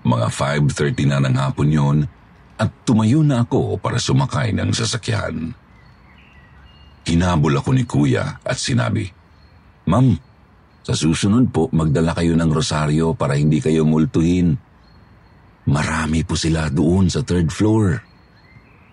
Mga 0.04 0.28
5.30 0.68 1.08
na 1.08 1.24
ng 1.24 1.38
hapon 1.40 1.70
yon 1.72 1.98
at 2.60 2.70
tumayo 2.84 3.24
na 3.24 3.48
ako 3.48 3.80
para 3.80 4.02
sumakay 4.02 4.52
ng 4.52 4.76
sasakyan. 4.76 5.56
Hinabol 7.08 7.56
ako 7.56 7.70
ni 7.72 7.88
kuya 7.88 8.42
at 8.44 8.58
sinabi, 8.60 9.08
Ma'am, 9.88 10.31
sa 10.82 10.98
susunod 10.98 11.54
po 11.54 11.70
magdala 11.70 12.18
kayo 12.18 12.34
ng 12.34 12.50
rosaryo 12.50 13.14
para 13.14 13.38
hindi 13.38 13.62
kayo 13.62 13.86
multuhin. 13.86 14.58
Marami 15.70 16.26
po 16.26 16.34
sila 16.34 16.74
doon 16.74 17.06
sa 17.06 17.22
third 17.22 17.54
floor. 17.54 18.02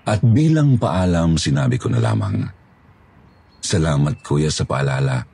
At 0.08 0.20
bilang 0.20 0.76
paalam 0.76 1.40
sinabi 1.40 1.80
ko 1.80 1.88
na 1.92 2.00
lamang, 2.00 2.44
Salamat 3.58 4.22
kuya 4.22 4.48
sa 4.48 4.64
paalala. 4.64 5.24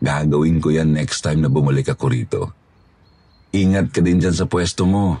Gagawin 0.00 0.58
ko 0.58 0.72
yan 0.72 0.96
next 0.96 1.22
time 1.22 1.44
na 1.44 1.50
bumalik 1.52 1.92
ako 1.92 2.04
rito. 2.08 2.42
Ingat 3.52 3.92
ka 3.92 4.00
din 4.02 4.20
dyan 4.20 4.34
sa 4.34 4.48
pwesto 4.48 4.84
mo. 4.84 5.16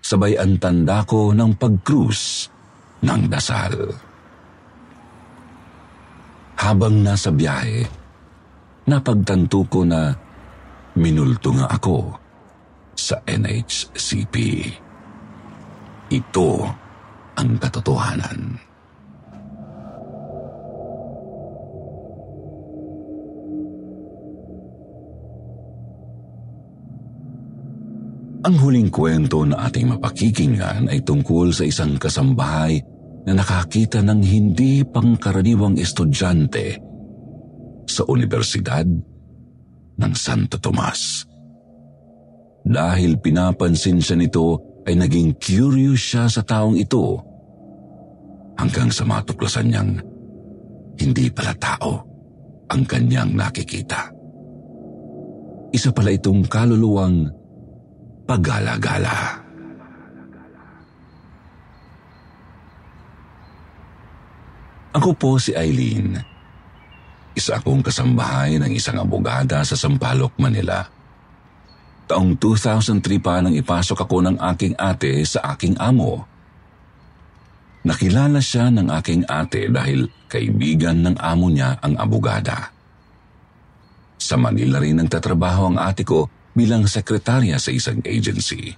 Sabay 0.00 0.36
ang 0.40 0.56
tanda 0.56 1.04
ko 1.04 1.36
ng 1.36 1.56
pag-cruise 1.60 2.48
ng 3.04 3.22
dasal. 3.28 3.92
Habang 6.60 7.00
nasa 7.00 7.32
biyahe, 7.32 7.84
napagtanto 8.88 9.66
ko 9.68 9.84
na 9.84 10.14
minulto 10.96 11.52
nga 11.56 11.68
ako 11.68 12.16
sa 12.96 13.20
NHCP. 13.24 14.36
Ito 16.10 16.48
ang 17.38 17.50
katotohanan. 17.56 18.40
Ang 28.40 28.56
huling 28.56 28.88
kwento 28.88 29.44
na 29.44 29.68
ating 29.68 29.94
mapakikinggan 29.94 30.88
ay 30.88 31.04
tungkol 31.04 31.52
sa 31.52 31.62
isang 31.68 32.00
kasambahay 32.00 32.80
na 33.28 33.36
nakakita 33.36 34.00
ng 34.00 34.24
hindi 34.24 34.80
pangkaraniwang 34.80 35.76
estudyante 35.76 36.89
sa 37.90 38.02
Universidad 38.06 38.86
ng 40.00 40.12
Santo 40.14 40.56
Tomas. 40.62 41.26
Dahil 42.62 43.18
pinapansin 43.18 43.98
siya 43.98 44.14
nito 44.14 44.62
ay 44.86 44.94
naging 44.96 45.36
curious 45.36 46.00
siya 46.00 46.24
sa 46.30 46.46
taong 46.46 46.78
ito 46.78 47.18
hanggang 48.56 48.92
sa 48.92 49.04
matuklasan 49.08 49.66
niyang 49.68 49.92
hindi 51.00 51.32
pala 51.32 51.56
tao 51.56 51.92
ang 52.70 52.82
kanyang 52.86 53.32
nakikita. 53.34 54.12
Isa 55.72 55.90
pala 55.90 56.12
itong 56.12 56.46
kaluluwang 56.46 57.26
pagala-gala. 58.28 59.40
Ako 64.90 65.14
po 65.14 65.38
si 65.38 65.54
Eileen. 65.54 66.29
Isa 67.34 67.62
akong 67.62 67.80
kasambahay 67.84 68.58
ng 68.58 68.72
isang 68.74 68.98
abogada 68.98 69.62
sa 69.62 69.78
Sampaloc, 69.78 70.34
Manila. 70.36 70.82
Taong 72.10 72.34
2003 72.34 73.22
pa 73.22 73.38
nang 73.38 73.54
ipasok 73.54 74.02
ako 74.02 74.26
ng 74.26 74.36
aking 74.54 74.74
ate 74.74 75.22
sa 75.22 75.54
aking 75.54 75.78
amo. 75.78 76.26
Nakilala 77.86 78.42
siya 78.42 78.68
ng 78.74 78.90
aking 78.90 79.30
ate 79.30 79.70
dahil 79.70 80.10
kaibigan 80.26 81.06
ng 81.06 81.16
amo 81.22 81.46
niya 81.48 81.78
ang 81.78 81.94
abogada. 81.96 82.74
Sa 84.20 84.34
Manila 84.36 84.82
rin 84.82 84.98
nagtatrabaho 84.98 85.70
ang 85.70 85.78
ate 85.78 86.02
ko 86.02 86.26
bilang 86.52 86.84
sekretarya 86.84 87.56
sa 87.62 87.70
isang 87.70 88.02
agency. 88.02 88.74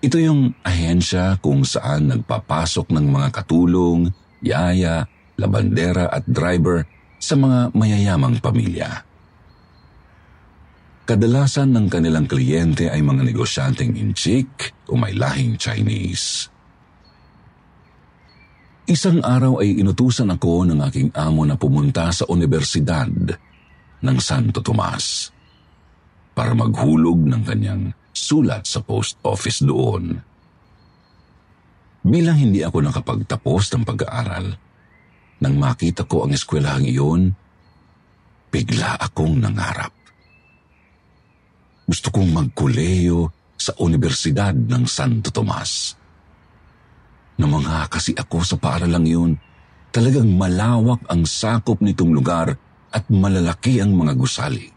Ito 0.00 0.16
yung 0.20 0.56
ahensya 0.64 1.40
kung 1.40 1.64
saan 1.64 2.12
nagpapasok 2.12 2.92
ng 2.92 3.06
mga 3.08 3.28
katulong, 3.40 4.08
yaya, 4.40 5.04
labandera 5.40 6.12
at 6.12 6.28
driver 6.28 6.84
sa 7.16 7.34
mga 7.40 7.72
mayayamang 7.72 8.36
pamilya. 8.44 9.08
Kadalasan 11.08 11.74
ng 11.74 11.86
kanilang 11.90 12.30
kliyente 12.30 12.86
ay 12.86 13.02
mga 13.02 13.26
negosyanteng 13.26 13.98
inchik 13.98 14.76
o 14.86 14.94
may 14.94 15.16
lahing 15.16 15.58
Chinese. 15.58 16.46
Isang 18.86 19.18
araw 19.24 19.58
ay 19.58 19.82
inutusan 19.82 20.30
ako 20.30 20.70
ng 20.70 20.78
aking 20.86 21.10
amo 21.14 21.42
na 21.42 21.58
pumunta 21.58 22.10
sa 22.14 22.26
Universidad 22.30 23.10
ng 24.00 24.16
Santo 24.22 24.62
Tomas 24.62 25.34
para 26.30 26.54
maghulog 26.54 27.26
ng 27.26 27.42
kanyang 27.42 27.90
sulat 28.14 28.66
sa 28.66 28.78
post 28.82 29.18
office 29.26 29.62
doon. 29.66 30.14
Bilang 32.00 32.38
hindi 32.38 32.64
ako 32.64 32.86
nakapagtapos 32.86 33.62
ng 33.74 33.82
pag-aaral, 33.82 34.56
nang 35.40 35.56
makita 35.56 36.04
ko 36.04 36.28
ang 36.28 36.36
eskwelahang 36.36 36.84
iyon, 36.84 37.32
bigla 38.52 39.00
akong 39.00 39.40
nangarap. 39.40 39.92
Gusto 41.88 42.12
kong 42.12 42.30
magkuleyo 42.30 43.26
sa 43.56 43.72
Universidad 43.80 44.54
ng 44.54 44.84
Santo 44.84 45.32
Tomas. 45.32 45.96
Namangha 47.40 47.88
kasi 47.88 48.12
ako 48.12 48.44
sa 48.44 48.60
paaralang 48.60 49.08
iyon, 49.08 49.32
talagang 49.90 50.28
malawak 50.36 51.02
ang 51.08 51.24
sakop 51.24 51.80
nitong 51.80 52.12
lugar 52.12 52.52
at 52.92 53.04
malalaki 53.08 53.80
ang 53.80 53.96
mga 53.96 54.12
gusali. 54.14 54.68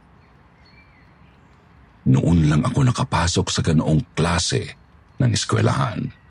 Noon 2.04 2.52
lang 2.52 2.62
ako 2.64 2.88
nakapasok 2.88 3.48
sa 3.52 3.62
ganoong 3.64 4.16
klase 4.16 4.76
ng 5.20 5.32
eskwelahan. 5.32 6.23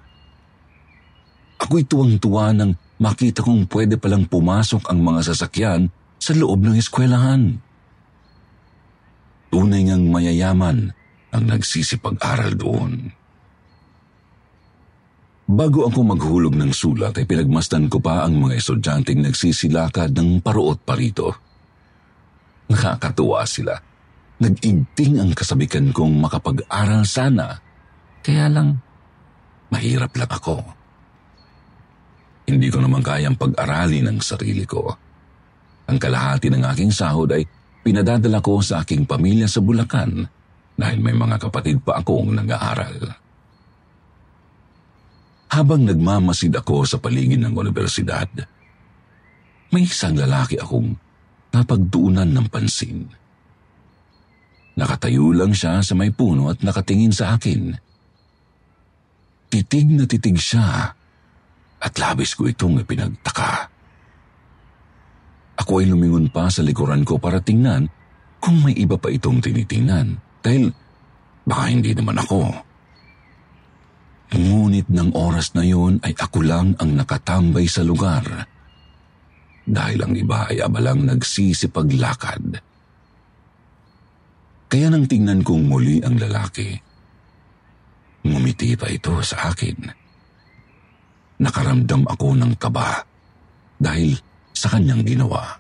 Ako'y 1.62 1.86
tuwang-tuwa 1.86 2.50
nang 2.50 2.74
makita 2.98 3.46
kong 3.46 3.70
pwede 3.70 3.94
palang 3.94 4.26
pumasok 4.26 4.90
ang 4.90 4.98
mga 4.98 5.30
sasakyan 5.30 5.86
sa 6.18 6.34
loob 6.34 6.58
ng 6.58 6.74
eskwelahan. 6.74 7.62
Tunay 9.54 9.86
ngang 9.86 10.10
mayayaman 10.10 10.90
ang 11.30 11.44
nagsisipag-aral 11.46 12.58
doon. 12.58 12.92
Bago 15.52 15.84
ako 15.86 15.98
maghulog 16.02 16.54
ng 16.56 16.72
sulat 16.72 17.14
ay 17.20 17.28
pinagmasdan 17.28 17.86
ko 17.86 18.00
pa 18.00 18.24
ang 18.24 18.40
mga 18.40 18.56
estudyanteng 18.58 19.22
nagsisilakad 19.22 20.10
ng 20.16 20.40
paruot 20.40 20.82
parito. 20.82 21.30
Nakakatuwa 22.72 23.44
sila. 23.44 23.76
Nag-igting 24.42 25.20
ang 25.20 25.30
kasabikan 25.36 25.94
kong 25.94 26.18
makapag-aral 26.18 27.06
sana, 27.06 27.60
kaya 28.24 28.50
lang 28.50 28.80
mahirap 29.70 30.10
lang 30.18 30.32
ako. 30.32 30.81
Hindi 32.52 32.68
ko 32.68 32.84
naman 32.84 33.00
kayang 33.00 33.40
pag-aralin 33.40 34.12
ang 34.12 34.20
sarili 34.20 34.68
ko. 34.68 34.92
Ang 35.88 35.96
kalahati 35.96 36.52
ng 36.52 36.60
aking 36.68 36.92
sahod 36.92 37.32
ay 37.32 37.48
pinadadala 37.80 38.44
ko 38.44 38.60
sa 38.60 38.84
aking 38.84 39.08
pamilya 39.08 39.48
sa 39.48 39.64
Bulacan 39.64 40.20
dahil 40.76 40.98
may 41.00 41.16
mga 41.16 41.40
kapatid 41.40 41.80
pa 41.80 42.04
akong 42.04 42.36
nag-aaral. 42.36 43.08
Habang 45.48 45.88
nagmamasid 45.88 46.52
ako 46.52 46.84
sa 46.84 47.00
paligid 47.00 47.40
ng 47.40 47.56
universidad, 47.56 48.28
may 49.72 49.88
isang 49.88 50.20
lalaki 50.20 50.60
akong 50.60 50.92
napagtuunan 51.56 52.28
ng 52.28 52.46
pansin. 52.52 53.08
Nakatayo 54.76 55.32
lang 55.32 55.56
siya 55.56 55.80
sa 55.80 55.92
may 55.96 56.12
puno 56.12 56.52
at 56.52 56.60
nakatingin 56.60 57.12
sa 57.12 57.36
akin. 57.36 57.76
Titig 59.52 59.88
na 59.92 60.04
titig 60.08 60.40
siya 60.40 60.96
at 61.82 61.98
labis 61.98 62.38
ko 62.38 62.46
itong 62.46 62.78
ipinagtaka. 62.86 63.66
Ako 65.58 65.82
ay 65.82 65.90
lumingon 65.90 66.30
pa 66.30 66.46
sa 66.46 66.62
likuran 66.62 67.02
ko 67.02 67.18
para 67.18 67.42
tingnan 67.42 67.90
kung 68.38 68.62
may 68.62 68.74
iba 68.78 68.94
pa 68.94 69.10
itong 69.10 69.42
tinitingnan 69.42 70.16
dahil 70.42 70.70
baka 71.42 71.64
hindi 71.68 71.90
naman 71.92 72.22
ako. 72.22 72.42
Ngunit 74.32 74.88
ng 74.88 75.10
oras 75.12 75.52
na 75.52 75.66
yun 75.66 76.00
ay 76.00 76.16
ako 76.16 76.40
lang 76.40 76.72
ang 76.80 76.96
nakatambay 76.96 77.68
sa 77.68 77.84
lugar 77.84 78.24
dahil 79.62 79.98
ang 80.02 80.14
iba 80.16 80.48
ay 80.48 80.64
abalang 80.64 81.04
nagsisipaglakad. 81.04 82.58
Kaya 84.72 84.86
nang 84.88 85.04
tingnan 85.04 85.44
kong 85.44 85.68
muli 85.68 86.00
ang 86.00 86.16
lalaki, 86.16 86.72
ngumiti 88.24 88.72
pa 88.72 88.88
ito 88.88 89.20
sa 89.20 89.52
akin 89.52 90.01
nakaramdam 91.42 92.06
ako 92.06 92.38
ng 92.38 92.54
kaba 92.54 93.02
dahil 93.82 94.14
sa 94.54 94.70
kanyang 94.70 95.02
ginawa. 95.02 95.58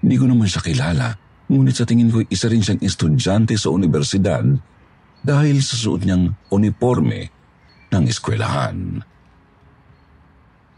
Hindi 0.00 0.16
ko 0.16 0.24
naman 0.24 0.48
siya 0.48 0.64
kilala, 0.64 1.12
ngunit 1.52 1.76
sa 1.76 1.84
tingin 1.84 2.08
ko 2.08 2.24
isa 2.24 2.48
rin 2.48 2.64
siyang 2.64 2.80
estudyante 2.80 3.52
sa 3.60 3.68
universidad 3.68 4.44
dahil 5.20 5.60
sa 5.60 5.76
suot 5.76 6.08
niyang 6.08 6.32
uniforme 6.48 7.28
ng 7.92 8.04
eskwelahan. 8.08 9.04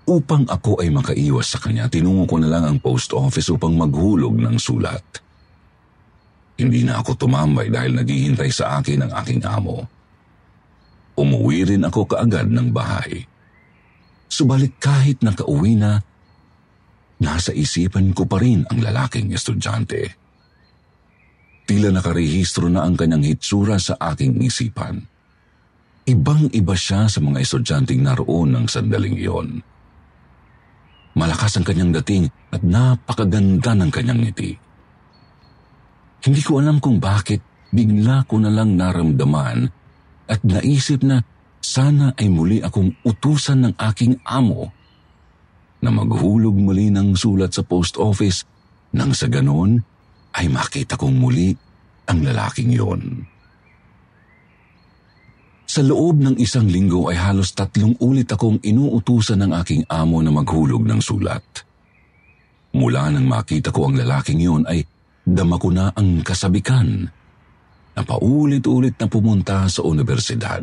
Upang 0.09 0.49
ako 0.49 0.81
ay 0.81 0.89
makaiwas 0.89 1.53
sa 1.53 1.61
kanya, 1.61 1.85
tinungo 1.93 2.25
ko 2.25 2.41
na 2.41 2.49
lang 2.49 2.65
ang 2.65 2.79
post 2.81 3.13
office 3.13 3.53
upang 3.53 3.77
maghulog 3.77 4.41
ng 4.41 4.57
sulat. 4.57 5.05
Hindi 6.57 6.83
na 6.83 6.99
ako 6.99 7.29
tumambay 7.29 7.69
dahil 7.69 7.93
naghihintay 7.93 8.49
sa 8.49 8.81
akin 8.81 9.05
ang 9.05 9.13
aking 9.21 9.45
amo. 9.45 9.85
Umuwi 11.19 11.67
rin 11.67 11.83
ako 11.83 12.15
kaagad 12.15 12.47
ng 12.47 12.71
bahay. 12.71 13.27
Subalit 14.31 14.79
kahit 14.79 15.19
nakauwi 15.27 15.75
na, 15.75 15.99
nasa 17.19 17.51
isipan 17.51 18.15
ko 18.15 18.23
pa 18.31 18.39
rin 18.39 18.63
ang 18.71 18.79
lalaking 18.79 19.35
estudyante. 19.35 20.15
Tila 21.67 21.91
nakarehistro 21.91 22.71
na 22.71 22.87
ang 22.87 22.95
kanyang 22.95 23.27
hitsura 23.27 23.83
sa 23.83 23.99
aking 23.99 24.39
isipan. 24.47 25.03
Ibang-iba 26.07 26.73
siya 26.79 27.11
sa 27.11 27.19
mga 27.19 27.43
estudyanteng 27.43 28.01
naroon 28.01 28.55
ng 28.55 28.65
sandaling 28.71 29.19
iyon. 29.19 29.61
Malakas 31.19 31.59
ang 31.59 31.67
kanyang 31.67 31.91
dating 31.99 32.31
at 32.55 32.63
napakaganda 32.63 33.75
ng 33.75 33.91
kanyang 33.91 34.23
ngiti. 34.23 34.55
Hindi 36.23 36.41
ko 36.47 36.63
alam 36.63 36.79
kung 36.79 37.03
bakit 37.03 37.43
bigla 37.75 38.23
ko 38.25 38.39
na 38.39 38.55
lang 38.55 38.79
naramdaman 38.79 39.67
at 40.29 40.45
naisip 40.45 41.01
na 41.03 41.25
sana 41.59 42.15
ay 42.15 42.29
muli 42.31 42.63
akong 42.63 42.95
utusan 43.03 43.67
ng 43.67 43.75
aking 43.81 44.21
amo 44.23 44.71
na 45.83 45.91
maghulog 45.91 46.55
muli 46.55 46.93
ng 46.93 47.17
sulat 47.19 47.55
sa 47.55 47.65
post 47.67 47.99
office 47.99 48.45
nang 48.95 49.17
sa 49.17 49.27
ganon 49.27 49.81
ay 50.37 50.47
makita 50.53 50.95
kong 50.95 51.17
muli 51.19 51.55
ang 52.09 52.25
lalaking 52.25 52.73
yon. 52.73 53.03
Sa 55.69 55.85
loob 55.85 56.25
ng 56.25 56.41
isang 56.41 56.65
linggo 56.65 57.13
ay 57.13 57.21
halos 57.21 57.53
tatlong 57.53 57.93
ulit 58.01 58.33
akong 58.33 58.57
inuutusan 58.65 59.45
ng 59.45 59.53
aking 59.61 59.83
amo 59.93 60.25
na 60.25 60.33
maghulog 60.33 60.81
ng 60.89 61.01
sulat. 61.05 61.45
Mula 62.73 63.13
nang 63.13 63.29
makita 63.29 63.69
ko 63.69 63.93
ang 63.93 64.01
lalaking 64.01 64.41
yon 64.41 64.65
ay 64.65 64.81
dama 65.29 65.61
ko 65.61 65.69
na 65.69 65.93
ang 65.93 66.25
kasabikan 66.25 67.13
na 67.99 68.07
paulit-ulit 68.07 68.95
na 68.95 69.11
pumunta 69.11 69.67
sa 69.67 69.83
universidad. 69.83 70.63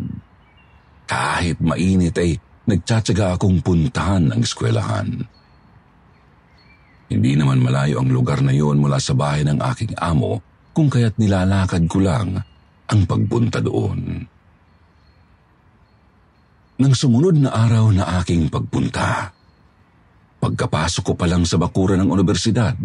Kahit 1.03 1.59
mainit 1.59 2.15
ay 2.15 2.39
nagtsatsaga 2.63 3.35
akong 3.35 3.59
puntahan 3.59 4.31
ang 4.31 4.39
eskwelahan. 4.39 5.19
Hindi 7.11 7.35
naman 7.35 7.59
malayo 7.59 7.99
ang 7.99 8.07
lugar 8.07 8.39
na 8.39 8.55
yon 8.55 8.79
mula 8.79 9.03
sa 9.03 9.11
bahay 9.11 9.43
ng 9.43 9.59
aking 9.59 9.99
amo 9.99 10.39
kung 10.71 10.87
kaya't 10.87 11.19
nilalakad 11.19 11.83
ko 11.91 11.99
lang 11.99 12.39
ang 12.87 13.01
pagpunta 13.03 13.59
doon. 13.59 14.23
Nang 16.79 16.93
sumunod 16.95 17.35
na 17.35 17.51
araw 17.51 17.91
na 17.91 18.19
aking 18.23 18.47
pagpunta, 18.47 19.27
pagkapasok 20.39 21.03
ko 21.03 21.13
pa 21.19 21.27
lang 21.27 21.43
sa 21.43 21.59
bakura 21.59 21.99
ng 21.99 22.07
universidad, 22.07 22.79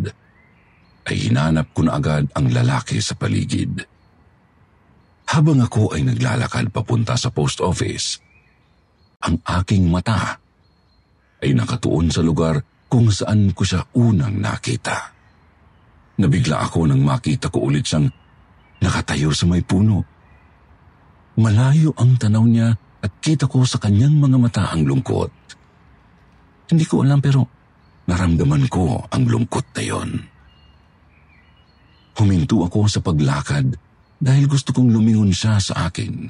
ay 1.07 1.17
hinanap 1.27 1.71
ko 1.71 1.87
na 1.87 1.99
agad 1.99 2.27
ang 2.35 2.51
lalaki 2.51 2.99
sa 2.99 3.15
paligid. 3.15 4.00
Habang 5.31 5.63
ako 5.63 5.95
ay 5.95 6.03
naglalakad 6.03 6.75
papunta 6.75 7.15
sa 7.15 7.31
post 7.31 7.63
office, 7.63 8.19
ang 9.23 9.39
aking 9.47 9.87
mata 9.87 10.35
ay 11.39 11.55
nakatuon 11.55 12.11
sa 12.11 12.19
lugar 12.19 12.59
kung 12.91 13.15
saan 13.15 13.55
ko 13.55 13.63
siya 13.63 13.87
unang 13.95 14.43
nakita. 14.43 15.15
Nabigla 16.19 16.67
ako 16.67 16.91
nang 16.91 17.07
makita 17.07 17.47
ko 17.47 17.71
ulit 17.71 17.87
siyang 17.87 18.11
nakatayo 18.83 19.31
sa 19.31 19.47
may 19.47 19.63
puno. 19.63 20.03
Malayo 21.39 21.95
ang 21.95 22.19
tanaw 22.19 22.43
niya 22.43 22.75
at 22.99 23.13
kita 23.23 23.47
ko 23.47 23.63
sa 23.63 23.79
kanyang 23.79 24.19
mga 24.19 24.35
mata 24.35 24.67
ang 24.75 24.83
lungkot. 24.83 25.31
Hindi 26.75 26.85
ko 26.91 27.07
alam 27.07 27.23
pero 27.23 27.47
naramdaman 28.11 28.67
ko 28.67 29.07
ang 29.07 29.25
lungkot 29.31 29.67
na 29.79 29.83
yon. 29.87 30.11
Huminto 32.19 32.67
ako 32.67 32.91
sa 32.91 32.99
paglakad 32.99 33.90
dahil 34.21 34.45
gusto 34.45 34.77
kong 34.77 34.93
lumingon 34.93 35.33
siya 35.33 35.57
sa 35.57 35.89
akin. 35.89 36.29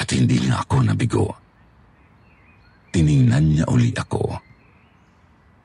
At 0.00 0.08
hindi 0.16 0.40
nga 0.48 0.64
ako 0.64 0.76
nabigo. 0.80 1.28
Tiningnan 2.88 3.44
niya 3.52 3.66
uli 3.68 3.92
ako. 3.92 4.24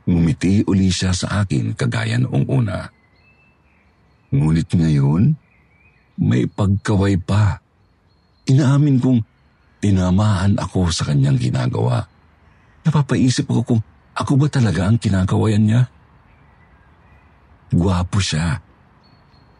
Ngumiti 0.08 0.68
uli 0.68 0.92
siya 0.92 1.16
sa 1.16 1.44
akin 1.44 1.72
kagaya 1.76 2.20
noong 2.20 2.46
una. 2.52 2.84
Ngunit 4.36 4.68
ngayon, 4.76 5.32
may 6.20 6.44
pagkaway 6.52 7.16
pa. 7.16 7.64
Inaamin 8.52 9.00
kong 9.00 9.20
tinamaan 9.80 10.60
ako 10.60 10.92
sa 10.92 11.08
kanyang 11.08 11.40
ginagawa. 11.40 12.04
Napapaisip 12.84 13.48
ako 13.48 13.62
kung 13.64 13.82
ako 14.18 14.32
ba 14.36 14.48
talaga 14.52 14.88
ang 14.88 15.00
kinagawayan 15.00 15.64
niya? 15.64 15.82
Gwapo 17.72 18.18
siya. 18.18 18.67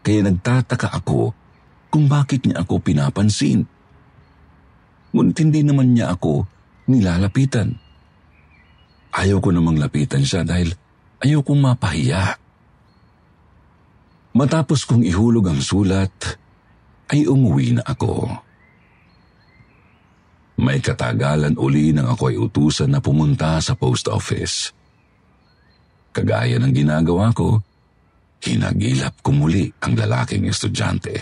Kaya 0.08 0.24
nagtataka 0.24 0.88
ako 1.04 1.36
kung 1.92 2.08
bakit 2.08 2.48
niya 2.48 2.64
ako 2.64 2.80
pinapansin. 2.80 3.68
Ngunit 5.12 5.36
hindi 5.36 5.60
naman 5.60 5.92
niya 5.92 6.16
ako 6.16 6.48
nilalapitan. 6.88 7.76
Ayaw 9.12 9.36
ko 9.36 9.52
namang 9.52 9.76
lapitan 9.76 10.24
siya 10.24 10.48
dahil 10.48 10.72
ayaw 11.20 11.44
kong 11.44 11.60
mapahiya. 11.60 12.40
Matapos 14.32 14.88
kong 14.88 15.04
ihulog 15.04 15.44
ang 15.44 15.60
sulat, 15.60 16.40
ay 17.12 17.28
umuwi 17.28 17.76
na 17.76 17.84
ako. 17.84 18.32
May 20.64 20.80
katagalan 20.80 21.52
uli 21.60 21.92
nang 21.92 22.08
ako 22.08 22.32
ay 22.32 22.40
utusan 22.40 22.96
na 22.96 23.04
pumunta 23.04 23.60
sa 23.60 23.76
post 23.76 24.08
office. 24.08 24.72
Kagaya 26.16 26.56
ng 26.56 26.72
ginagawa 26.72 27.28
ko, 27.36 27.60
hinagilap 28.42 29.18
ko 29.22 29.34
muli 29.34 29.66
ang 29.82 29.98
lalaking 29.98 30.46
estudyante. 30.46 31.14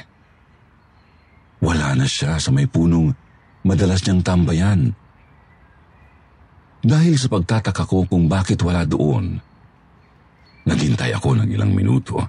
Wala 1.65 1.97
na 1.97 2.05
siya 2.05 2.37
sa 2.37 2.53
may 2.53 2.69
punong 2.69 3.13
madalas 3.65 4.05
niyang 4.05 4.23
tambayan 4.23 4.93
dahil 6.87 7.19
sa 7.19 7.27
pagtataka 7.27 7.83
ko 7.83 8.07
kung 8.07 8.31
bakit 8.31 8.63
wala 8.63 8.87
doon, 8.87 9.43
naghintay 10.69 11.11
ako 11.19 11.35
ng 11.43 11.49
ilang 11.51 11.75
minuto 11.75 12.23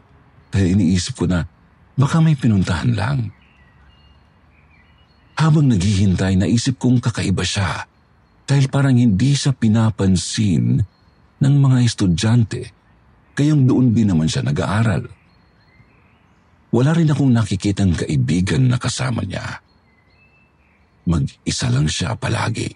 dahil 0.50 0.74
iniisip 0.74 1.14
ko 1.14 1.30
na 1.30 1.46
baka 1.94 2.18
may 2.18 2.34
pinuntahan 2.34 2.98
lang. 2.98 3.20
Habang 5.38 5.70
naghihintay, 5.70 6.34
naisip 6.42 6.82
kong 6.82 6.98
kakaiba 6.98 7.46
siya 7.46 7.86
dahil 8.50 8.66
parang 8.74 8.98
hindi 8.98 9.38
siya 9.38 9.54
pinapansin 9.54 10.82
ng 11.38 11.56
mga 11.62 11.78
estudyante 11.86 12.77
kayong 13.38 13.70
doon 13.70 13.94
din 13.94 14.10
naman 14.10 14.26
siya 14.26 14.42
nag-aaral. 14.42 15.06
Wala 16.74 16.92
rin 16.98 17.14
akong 17.14 17.30
nakikitang 17.30 17.94
kaibigan 17.94 18.66
na 18.66 18.82
kasama 18.82 19.22
niya. 19.22 19.62
Mag-isa 21.06 21.70
lang 21.70 21.86
siya 21.86 22.18
palagi. 22.18 22.68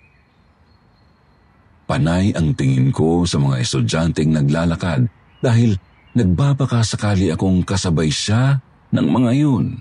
Panay 1.89 2.31
ang 2.37 2.55
tingin 2.55 2.93
ko 2.93 3.27
sa 3.27 3.35
mga 3.41 3.59
estudyanteng 3.59 4.31
naglalakad 4.31 5.11
dahil 5.43 5.75
nagbabaka 6.15 6.85
sakali 6.85 7.33
akong 7.33 7.67
kasabay 7.67 8.07
siya 8.07 8.61
ng 8.95 9.07
mga 9.11 9.31
yun. 9.35 9.75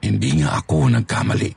Hindi 0.00 0.40
nga 0.40 0.58
ako 0.58 0.96
nagkamali. 0.96 1.52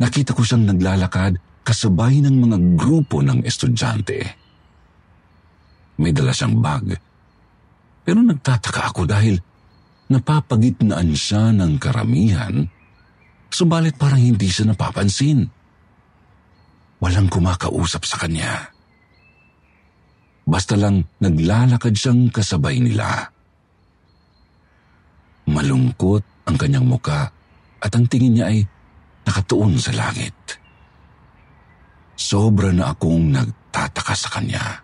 Nakita 0.00 0.32
ko 0.32 0.40
siyang 0.46 0.70
naglalakad 0.70 1.36
kasabay 1.66 2.22
ng 2.24 2.36
mga 2.40 2.56
grupo 2.78 3.20
ng 3.20 3.42
estudyante. 3.44 4.43
May 6.00 6.10
dala 6.10 6.34
siyang 6.34 6.58
bag. 6.58 6.94
Pero 8.04 8.20
nagtataka 8.20 8.92
ako 8.92 9.08
dahil 9.08 9.40
napapagitnaan 10.12 11.16
siya 11.16 11.54
ng 11.56 11.80
karamihan, 11.80 12.68
subalit 13.48 13.96
parang 13.96 14.20
hindi 14.20 14.50
siya 14.50 14.74
napapansin. 14.74 15.48
Walang 17.00 17.28
kumakausap 17.32 18.04
sa 18.04 18.20
kanya. 18.20 18.74
Basta 20.44 20.76
lang 20.76 21.08
naglalakad 21.24 21.96
siyang 21.96 22.28
kasabay 22.28 22.76
nila. 22.76 23.32
Malungkot 25.48 26.24
ang 26.44 26.56
kanyang 26.60 26.84
muka 26.84 27.32
at 27.80 27.92
ang 27.96 28.04
tingin 28.08 28.40
niya 28.40 28.52
ay 28.52 28.60
nakatuon 29.24 29.80
sa 29.80 29.92
langit. 29.96 30.36
Sobra 32.14 32.72
na 32.72 32.92
akong 32.92 33.32
nagtataka 33.32 34.14
sa 34.16 34.28
kanya. 34.36 34.83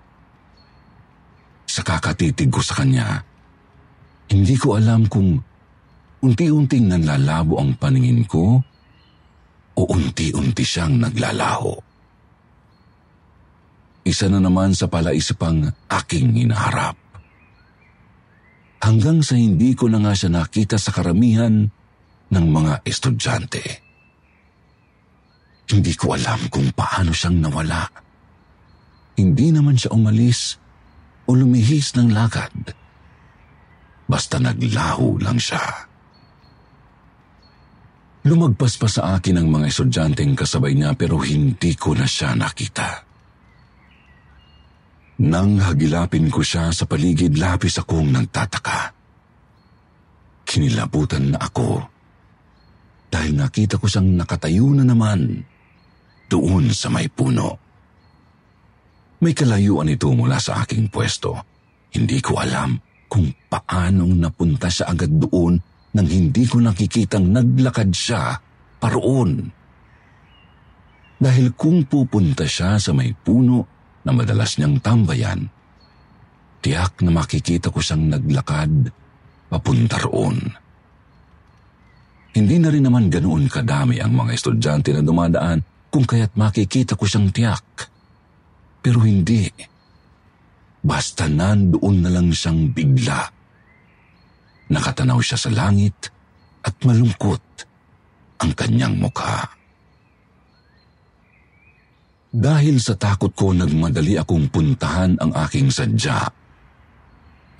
Sa 1.70 1.86
kakatitig 1.86 2.50
ko 2.50 2.58
sa 2.58 2.82
kanya, 2.82 3.22
hindi 4.26 4.58
ko 4.58 4.74
alam 4.74 5.06
kung 5.06 5.38
unti-unting 6.18 6.90
nanlalabo 6.90 7.62
ang 7.62 7.78
paningin 7.78 8.26
ko 8.26 8.58
o 9.78 9.80
unti-unti 9.86 10.66
siyang 10.66 10.98
naglalaho. 10.98 11.78
Isa 14.02 14.26
na 14.26 14.42
naman 14.42 14.74
sa 14.74 14.90
palaisipang 14.90 15.70
aking 15.86 16.34
hinaharap. 16.42 16.98
Hanggang 18.82 19.22
sa 19.22 19.38
hindi 19.38 19.70
ko 19.78 19.86
na 19.86 20.02
nga 20.02 20.10
siya 20.16 20.42
nakita 20.42 20.74
sa 20.74 20.90
karamihan 20.90 21.70
ng 22.34 22.46
mga 22.50 22.82
estudyante. 22.82 23.62
Hindi 25.70 25.94
ko 25.94 26.18
alam 26.18 26.50
kung 26.50 26.74
paano 26.74 27.14
siyang 27.14 27.38
nawala. 27.38 27.86
Hindi 29.14 29.54
naman 29.54 29.78
siya 29.78 29.94
umalis 29.94 30.59
o 31.30 31.38
lumihis 31.38 31.94
ng 31.94 32.10
lakad. 32.10 32.74
Basta 34.10 34.42
naglaho 34.42 35.22
lang 35.22 35.38
siya. 35.38 35.62
Lumagpas 38.26 38.74
pa 38.74 38.90
sa 38.90 39.14
akin 39.14 39.38
ang 39.38 39.48
mga 39.48 39.70
estudyanteng 39.70 40.34
kasabay 40.34 40.74
niya 40.74 40.98
pero 40.98 41.22
hindi 41.22 41.78
ko 41.78 41.94
na 41.94 42.04
siya 42.04 42.34
nakita. 42.34 43.06
Nang 45.22 45.62
hagilapin 45.62 46.26
ko 46.26 46.42
siya 46.42 46.74
sa 46.74 46.90
paligid, 46.90 47.38
lapis 47.38 47.78
akong 47.78 48.10
nagtataka. 48.10 48.90
Kinilabutan 50.42 51.36
na 51.36 51.38
ako 51.46 51.86
dahil 53.06 53.38
nakita 53.38 53.78
ko 53.78 53.86
siyang 53.86 54.18
nakatayo 54.18 54.66
na 54.74 54.82
naman 54.82 55.46
doon 56.26 56.74
sa 56.74 56.90
may 56.90 57.06
puno. 57.06 57.69
May 59.20 59.36
kalayuan 59.36 59.92
ito 59.92 60.08
mula 60.16 60.40
sa 60.40 60.64
aking 60.64 60.88
pwesto. 60.88 61.36
Hindi 61.92 62.24
ko 62.24 62.40
alam 62.40 62.80
kung 63.10 63.28
paanong 63.52 64.16
napunta 64.16 64.72
siya 64.72 64.96
agad 64.96 65.12
doon 65.12 65.60
nang 65.92 66.08
hindi 66.08 66.46
ko 66.46 66.62
nakikitang 66.62 67.28
naglakad 67.28 67.90
siya 67.92 68.38
paroon. 68.80 69.50
Dahil 71.20 71.52
kung 71.52 71.84
pupunta 71.84 72.48
siya 72.48 72.80
sa 72.80 72.96
may 72.96 73.12
puno, 73.12 73.80
na 74.00 74.16
madalas 74.16 74.56
niyang 74.56 74.80
tambayan, 74.80 75.44
tiyak 76.64 77.04
na 77.04 77.12
makikita 77.12 77.68
ko 77.68 77.84
siyang 77.84 78.08
naglakad 78.08 78.88
papunta 79.52 80.00
roon. 80.00 80.40
Hindi 82.30 82.56
na 82.62 82.70
rin 82.70 82.86
naman 82.86 83.10
ganoon 83.10 83.50
kadami 83.50 83.98
ang 83.98 84.14
mga 84.14 84.32
estudyante 84.32 84.94
na 84.94 85.02
dumadaan 85.04 85.60
kung 85.90 86.06
kaya't 86.06 86.38
makikita 86.38 86.94
ko 86.94 87.04
siyang 87.04 87.28
tiyak. 87.34 87.90
Pero 88.80 89.04
hindi. 89.04 89.46
Basta 90.80 91.28
nandoon 91.28 91.96
na 92.00 92.10
lang 92.10 92.32
siyang 92.32 92.72
bigla. 92.72 93.20
Nakatanaw 94.72 95.20
siya 95.20 95.36
sa 95.36 95.50
langit 95.52 96.08
at 96.64 96.72
malungkot 96.84 97.44
ang 98.40 98.52
kanyang 98.56 98.96
mukha. 98.96 99.44
Dahil 102.30 102.78
sa 102.80 102.96
takot 102.96 103.34
ko 103.34 103.52
nagmadali 103.52 104.16
akong 104.16 104.48
puntahan 104.48 105.18
ang 105.20 105.34
aking 105.44 105.68
sadya. 105.68 106.30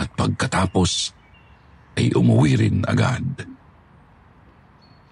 At 0.00 0.08
pagkatapos 0.16 1.12
ay 2.00 2.14
umuwi 2.16 2.52
rin 2.56 2.78
agad. 2.88 3.44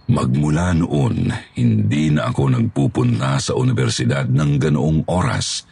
Magmula 0.08 0.72
noon, 0.72 1.28
hindi 1.52 2.08
na 2.08 2.32
ako 2.32 2.56
nagpupunta 2.56 3.36
sa 3.36 3.52
universidad 3.52 4.24
ng 4.24 4.56
ganoong 4.56 5.04
oras 5.04 5.68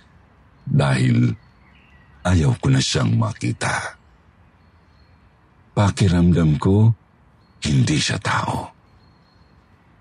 dahil 0.67 1.31
ayaw 2.27 2.53
ko 2.59 2.67
na 2.69 2.83
siyang 2.83 3.15
makita. 3.15 3.97
Pakiramdam 5.73 6.59
ko, 6.59 6.91
hindi 7.63 7.97
siya 7.97 8.19
tao. 8.19 8.75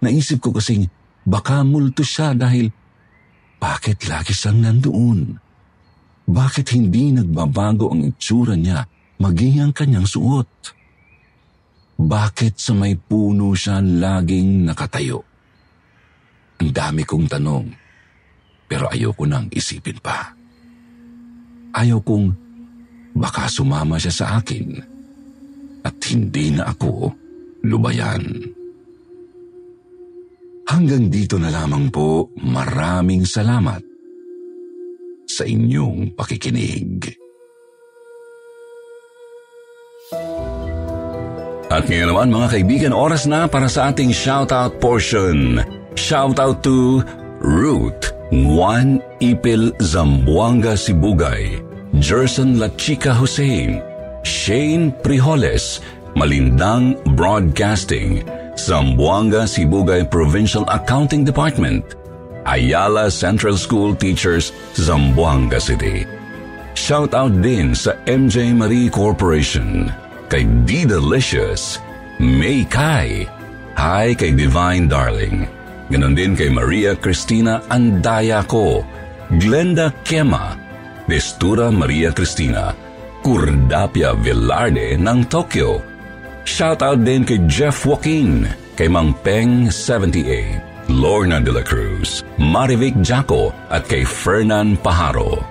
Naisip 0.01 0.41
ko 0.41 0.51
kasing 0.51 0.89
baka 1.25 1.61
multo 1.61 2.01
siya 2.01 2.33
dahil 2.33 2.69
bakit 3.61 4.05
lagi 4.05 4.33
siyang 4.35 4.61
nandoon? 4.61 5.19
Bakit 6.25 6.67
hindi 6.73 7.13
nagbabago 7.13 7.93
ang 7.93 8.01
itsura 8.05 8.57
niya 8.57 8.83
maging 9.21 9.61
ang 9.61 9.73
kanyang 9.73 10.09
suot? 10.09 10.49
Bakit 11.95 12.59
sa 12.59 12.75
may 12.75 12.99
puno 12.99 13.55
siya 13.55 13.79
laging 13.79 14.67
nakatayo? 14.67 15.23
Ang 16.59 16.71
dami 16.75 17.07
kong 17.07 17.27
tanong, 17.31 17.65
pero 18.67 18.91
ayoko 18.91 19.23
nang 19.23 19.47
isipin 19.47 19.99
pa. 20.03 20.34
Ayaw 21.75 21.99
kong 21.99 22.27
baka 23.15 23.51
sumama 23.51 23.99
siya 23.99 24.13
sa 24.15 24.25
akin 24.39 24.79
at 25.83 25.95
hindi 26.07 26.55
na 26.55 26.71
ako 26.71 27.11
lubayan. 27.67 28.23
Hanggang 30.65 31.13
dito 31.13 31.37
na 31.37 31.53
lamang 31.53 31.93
po, 31.93 32.33
maraming 32.41 33.21
salamat 33.27 33.83
sa 35.29 35.43
inyong 35.45 36.15
pakikinig. 36.17 37.05
At 41.69 41.91
ngayon 41.91 42.07
naman 42.07 42.33
mga 42.33 42.47
kaibigan, 42.55 42.93
oras 42.95 43.27
na 43.27 43.51
para 43.51 43.67
sa 43.67 43.91
ating 43.91 44.15
shoutout 44.15 44.79
portion. 44.79 45.59
Shoutout 45.99 46.63
to 46.63 47.03
Ruth, 47.43 48.14
Juan 48.31 49.05
Ipil 49.21 49.69
Zamboanga 49.77 50.73
Sibugay, 50.73 51.61
Jerson 52.01 52.57
La 52.57 52.69
Chica 52.73 53.13
Hussein, 53.13 53.83
Shane 54.25 54.91
Priholes, 55.05 55.79
Malindang 56.17 56.97
Broadcasting, 57.15 58.25
Zamboanga 58.57 59.45
Sibugay 59.45 60.09
Provincial 60.09 60.65
Accounting 60.73 61.23
Department, 61.23 61.93
Ayala 62.49 63.11
Central 63.11 63.57
School 63.57 63.93
Teachers, 63.93 64.49
Zamboanga 64.73 65.61
City. 65.61 66.09
Shoutout 66.73 67.45
din 67.45 67.77
sa 67.77 67.93
MJ 68.09 68.57
Marie 68.57 68.89
Corporation, 68.89 69.93
kay 70.33 70.49
D 70.65 70.83
Delicious, 70.89 71.77
May 72.17 72.65
Kai, 72.65 73.29
hi 73.77 74.17
kay 74.17 74.33
Divine 74.33 74.89
Darling, 74.89 75.45
ganon 75.89 76.17
din 76.17 76.33
kay 76.33 76.49
Maria 76.49 76.97
Cristina 76.97 77.61
Andayako, 77.69 78.85
Glenda 79.37 79.93
Kema, 80.05 80.57
Destura 81.05 81.69
Maria 81.69 82.09
Cristina, 82.09 82.73
Kurdapia 83.21 84.13
Villarde 84.17 84.97
ng 84.97 85.19
Tokyo. 85.29 85.81
Shoutout 86.45 87.01
din 87.01 87.25
kay 87.25 87.41
Jeff 87.49 87.85
Joaquin, 87.85 88.45
kay 88.77 88.85
Mang 88.85 89.17
Peng 89.25 89.69
78, 89.73 90.89
Lorna 90.93 91.41
de 91.41 91.49
la 91.49 91.65
Cruz, 91.65 92.21
Marivic 92.37 92.93
Jaco 93.01 93.49
at 93.73 93.89
kay 93.89 94.05
Fernan 94.05 94.77
Paharo. 94.77 95.41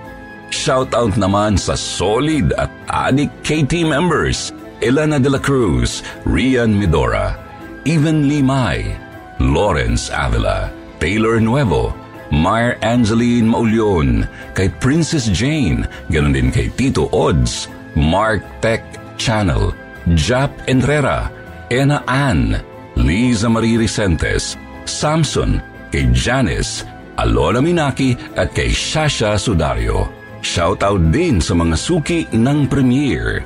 Shoutout 0.55 1.19
naman 1.19 1.59
sa 1.59 1.75
solid 1.75 2.55
at 2.55 2.71
adik 2.87 3.27
KT 3.43 3.83
members 3.83 4.55
Elena 4.79 5.19
de 5.19 5.27
la 5.31 5.39
Cruz, 5.39 6.03
Rian 6.23 6.75
Midora, 6.75 7.35
Even 7.83 8.27
Limay, 8.27 8.95
Lawrence 9.39 10.09
Avila, 10.09 10.71
Taylor 10.99 11.39
Nuevo, 11.39 11.93
Mar 12.31 12.77
Angeline 12.81 13.45
Maulion, 13.45 14.27
kay 14.55 14.69
Princess 14.81 15.29
Jane, 15.29 15.85
ganon 16.09 16.33
din 16.33 16.49
kay 16.49 16.71
Tito 16.73 17.07
Odds, 17.13 17.67
Mark 17.95 18.41
Tech 18.59 18.81
Channel, 19.15 19.71
Jap 20.17 20.51
Enrera, 20.67 21.31
Ena 21.69 22.03
Ann, 22.07 22.59
Liza 22.95 23.49
Marie 23.49 23.77
Recentes, 23.77 24.57
Samson, 24.85 25.61
kay 25.91 26.09
Janice, 26.11 26.83
Alona 27.15 27.63
Minaki 27.63 28.19
at 28.35 28.51
kay 28.51 28.69
Shasha 28.69 29.39
Sudario. 29.39 30.11
Shoutout 30.45 31.09
din 31.09 31.41
sa 31.41 31.57
mga 31.57 31.73
suki 31.73 32.29
ng 32.29 32.69
premiere. 32.69 33.41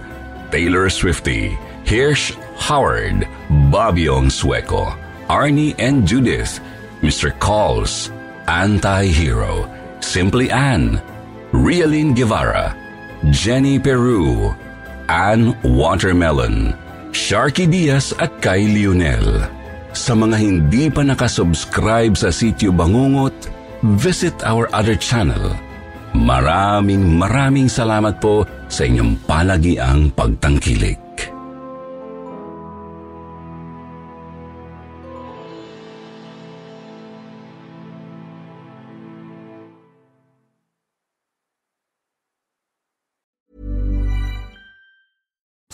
Taylor 0.51 0.89
Swifty, 0.89 1.55
Hirsch 1.87 2.35
Howard, 2.59 3.23
Babiong 3.71 4.27
Sueco, 4.27 4.97
Arnie 5.29 5.77
and 5.77 6.03
Judith, 6.09 6.59
Mr. 7.05 7.29
Calls, 7.37 8.09
Anti-Hero, 8.49 9.69
Simply 10.01 10.49
Ann, 10.49 10.97
Rialyn 11.53 12.17
Guevara, 12.17 12.73
Jenny 13.29 13.77
Peru, 13.77 14.51
Ann 15.07 15.53
Watermelon, 15.61 16.73
Sharky 17.13 17.69
Diaz 17.69 18.11
at 18.17 18.33
kay 18.41 18.65
Lionel. 18.65 19.45
Sa 19.93 20.17
mga 20.17 20.37
hindi 20.37 20.89
pa 20.89 21.05
nakasubscribe 21.05 22.17
sa 22.17 22.33
sityo 22.33 22.73
Bangungot, 22.73 23.33
visit 24.01 24.33
our 24.43 24.65
other 24.73 24.97
channel– 24.97 25.53
Maraming 26.15 27.21
maraming 27.21 27.69
salamat 27.69 28.17
po 28.17 28.41
sa 28.65 28.85
inyong 28.85 29.13
palagiang 29.29 30.09
pagtangkilik. 30.17 30.97